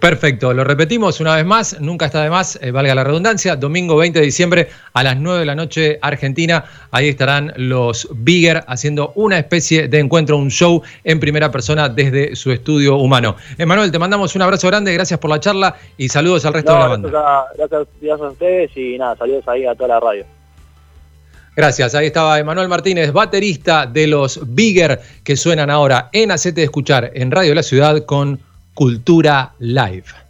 [0.00, 3.96] Perfecto, lo repetimos una vez más, nunca está de más, eh, valga la redundancia, domingo
[3.96, 9.10] 20 de diciembre a las 9 de la noche Argentina, ahí estarán los Bigger haciendo
[9.16, 13.34] una especie de encuentro, un show en primera persona desde su estudio humano.
[13.58, 16.76] Emanuel, te mandamos un abrazo grande, gracias por la charla y saludos al resto No,
[16.78, 17.40] de la gracias, banda.
[17.40, 20.24] a, gracias, gracias a ustedes y nada, saludos ahí a toda la radio.
[21.56, 26.66] Gracias, ahí estaba Emanuel Martínez, baterista de los Bigger que suenan ahora en Acete de
[26.66, 28.38] Escuchar en Radio La Ciudad con
[28.78, 30.27] Cultura Live.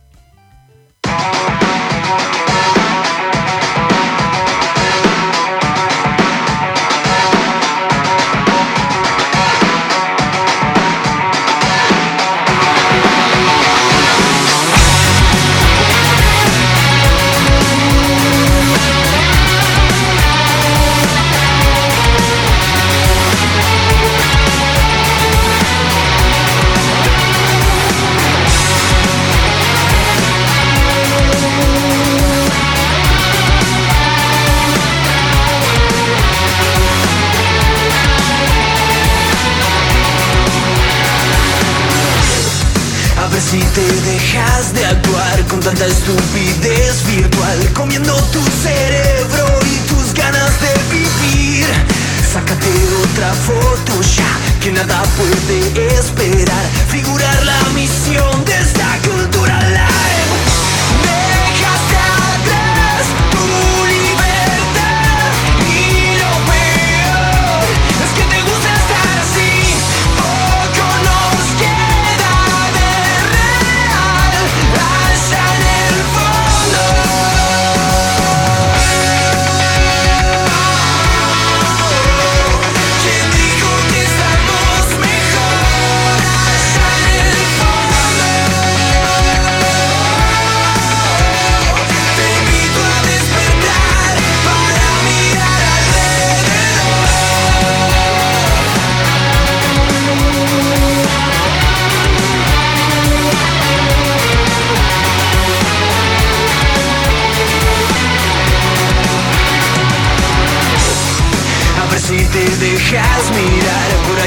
[45.69, 51.67] tanta estupidez virtual comiendo tu cerebro y tus ganas de vivir.
[52.33, 52.71] Sácate
[53.05, 58.58] otra foto ya, que nada puede esperar, figurar la misión de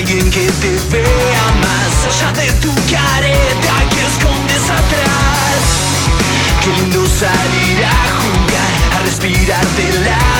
[0.01, 5.61] alguien que te vea más allá de tu careta que escondes atrás.
[6.63, 10.30] Qué lindo salir a jugar, a respirar de la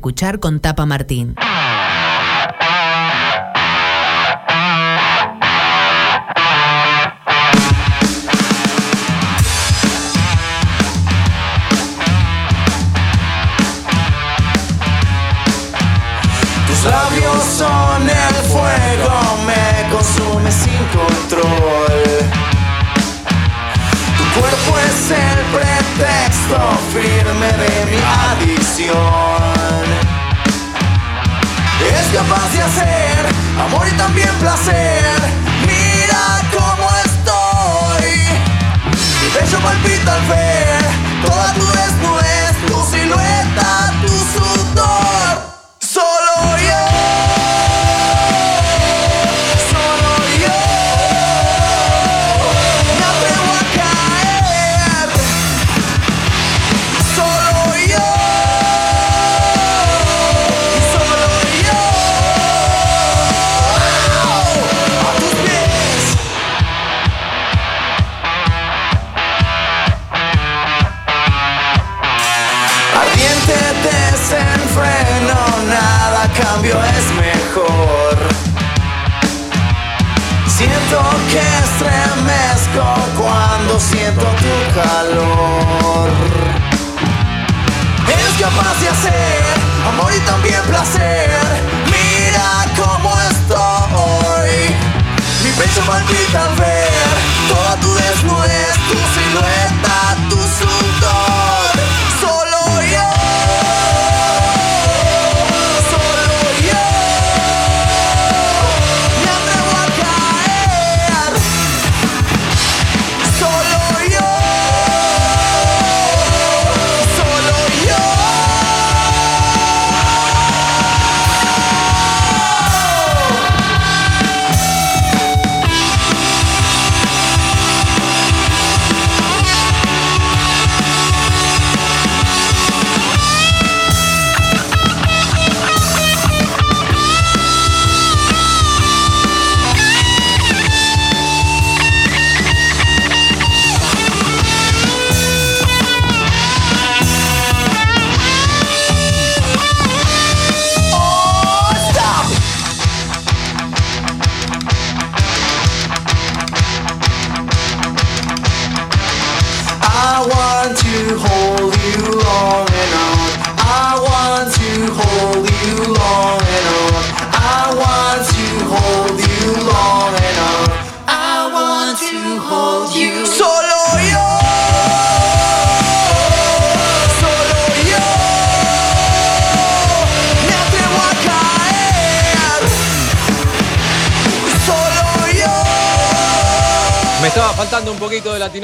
[0.00, 1.34] escuchar con Tapa Martín.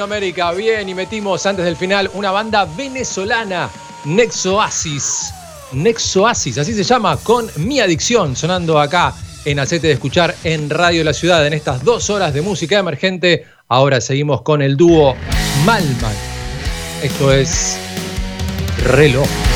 [0.07, 0.53] Latinoamérica.
[0.53, 3.69] Bien, y metimos antes del final una banda venezolana,
[4.05, 5.33] Nexoasis.
[5.73, 9.13] Nexoasis, así se llama, con Mi Adicción, sonando acá
[9.45, 11.45] en Acete de Escuchar en Radio La Ciudad.
[11.45, 15.17] En estas dos horas de música emergente, ahora seguimos con el dúo
[15.65, 16.15] Malman.
[17.03, 17.77] Esto es
[18.85, 19.56] Reloj.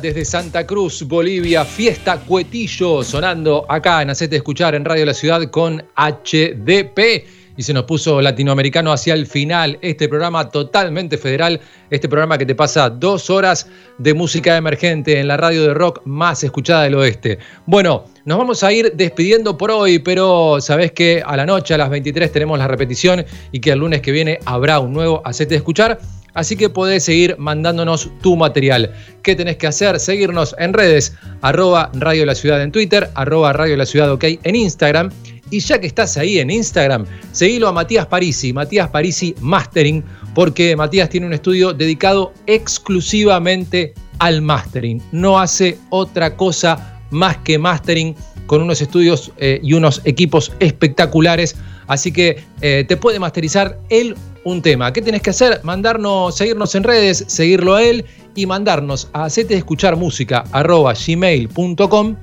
[0.00, 5.50] Desde Santa Cruz, Bolivia, fiesta Cuetillo, sonando acá en Hacete Escuchar en Radio La Ciudad
[5.50, 7.35] con HDP.
[7.56, 9.78] Y se nos puso latinoamericano hacia el final.
[9.80, 11.60] Este programa totalmente federal,
[11.90, 13.68] este programa que te pasa dos horas
[13.98, 17.38] de música emergente en la radio de rock más escuchada del oeste.
[17.66, 21.78] Bueno, nos vamos a ir despidiendo por hoy, pero sabés que a la noche, a
[21.78, 25.54] las 23, tenemos la repetición y que el lunes que viene habrá un nuevo Hacete
[25.54, 25.98] Escuchar.
[26.36, 28.92] Así que podés seguir mandándonos tu material.
[29.22, 29.98] ¿Qué tenés que hacer?
[29.98, 34.54] Seguirnos en redes, arroba Radio La Ciudad en Twitter, arroba Radio La Ciudad OK en
[34.54, 35.10] Instagram.
[35.50, 40.02] Y ya que estás ahí en Instagram, seguilo a Matías Parisi, Matías Parisi Mastering,
[40.34, 45.00] porque Matías tiene un estudio dedicado exclusivamente al mastering.
[45.12, 48.14] No hace otra cosa más que mastering
[48.46, 51.56] con unos estudios eh, y unos equipos espectaculares.
[51.86, 54.92] Así que eh, te puede masterizar él un tema.
[54.92, 55.60] ¿Qué tenés que hacer?
[55.64, 58.04] Mandarnos, seguirnos en redes, seguirlo a él
[58.34, 62.16] y mandarnos a hacete escuchar música gmail.com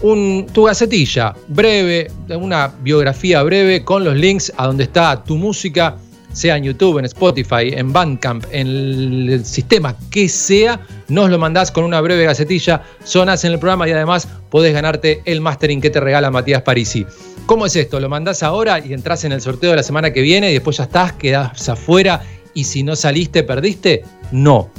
[0.00, 5.96] tu gacetilla breve, una biografía breve con los links a donde está tu música,
[6.32, 11.70] sea en YouTube, en Spotify, en Bandcamp, en el sistema que sea, nos lo mandás
[11.70, 15.90] con una breve gacetilla, sonas en el programa y además podés ganarte el mastering que
[15.90, 17.06] te regala Matías Parisi.
[17.46, 18.00] ¿Cómo es esto?
[18.00, 20.78] Lo mandás ahora y entras en el sorteo de la semana que viene y después
[20.78, 22.22] ya estás, quedás afuera
[22.52, 24.02] y si no saliste, perdiste.
[24.32, 24.70] No.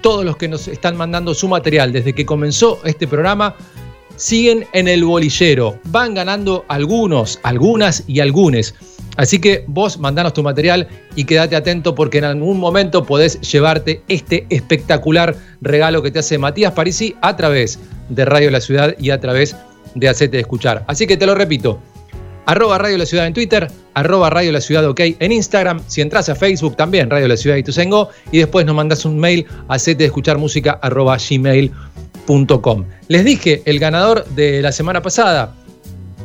[0.00, 3.54] Todos los que nos están mandando su material desde que comenzó este programa
[4.22, 5.80] siguen en el bolillero.
[5.86, 8.72] Van ganando algunos, algunas y algunos.
[9.16, 10.86] Así que vos mandanos tu material
[11.16, 16.38] y quédate atento porque en algún momento podés llevarte este espectacular regalo que te hace
[16.38, 19.56] Matías Parisi a través de Radio La Ciudad y a través
[19.96, 20.84] de Hacete Escuchar.
[20.86, 21.80] Así que te lo repito,
[22.46, 26.28] arroba Radio La Ciudad en Twitter, arroba Radio La Ciudad OK en Instagram, si entras
[26.28, 27.64] a Facebook también, Radio La Ciudad y
[28.30, 29.78] y después nos mandas un mail a
[30.38, 32.84] música arroba gmail.com.
[33.08, 35.54] Les dije, el ganador de la semana pasada,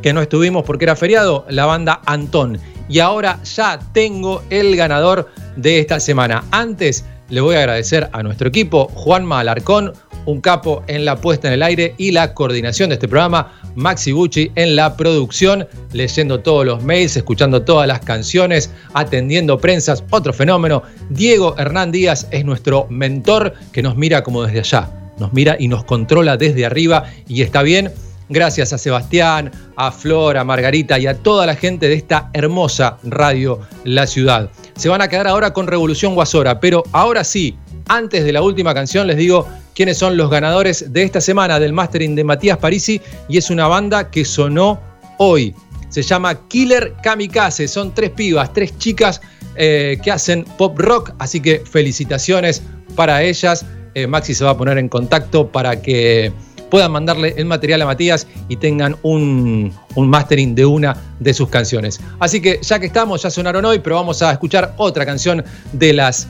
[0.02, 2.60] que no estuvimos porque era feriado, la banda Antón.
[2.90, 6.44] Y ahora ya tengo el ganador de esta semana.
[6.52, 9.94] Antes le voy a agradecer a nuestro equipo, Juanma Alarcón,
[10.28, 14.12] un capo en la puesta en el aire y la coordinación de este programa, Maxi
[14.12, 20.34] Bucci en la producción, leyendo todos los mails, escuchando todas las canciones, atendiendo prensas, otro
[20.34, 20.84] fenómeno.
[21.10, 25.70] Diego Hernán Díaz es nuestro mentor que nos mira como desde allá, nos mira y
[25.70, 27.92] nos controla desde arriba y está bien.
[28.30, 32.98] Gracias a Sebastián, a Flor, a Margarita y a toda la gente de esta hermosa
[33.04, 34.50] radio La Ciudad.
[34.76, 37.56] Se van a quedar ahora con Revolución Guasora, pero ahora sí,
[37.88, 39.48] antes de la última canción les digo
[39.78, 43.00] quiénes son los ganadores de esta semana del mastering de Matías Parisi
[43.30, 44.82] y es una banda que sonó
[45.20, 45.54] hoy.
[45.90, 49.22] Se llama Killer Kamikaze, son tres pibas, tres chicas
[49.56, 52.64] eh, que hacen pop rock, así que felicitaciones
[52.96, 53.68] para ellas.
[53.94, 56.32] Eh, Maxi se va a poner en contacto para que
[56.72, 61.50] puedan mandarle el material a Matías y tengan un, un mastering de una de sus
[61.50, 62.00] canciones.
[62.18, 65.94] Así que ya que estamos, ya sonaron hoy, pero vamos a escuchar otra canción de
[65.94, 66.28] las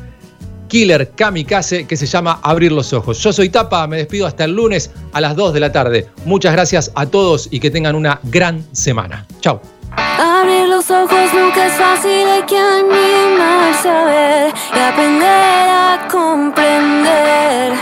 [0.68, 3.19] Killer Kamikaze que se llama Abrir los Ojos.
[3.19, 6.07] Yo soy Tapa, me despido hasta el lunes a las 2 de la tarde.
[6.26, 9.26] Muchas gracias a todos y que tengan una gran semana.
[9.41, 9.61] Chao.
[9.95, 17.73] Abrir los ojos nunca es fácil, hay que animarse a ver y aprender a comprender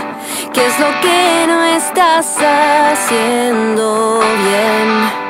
[0.52, 5.25] qué es lo que no estás haciendo bien.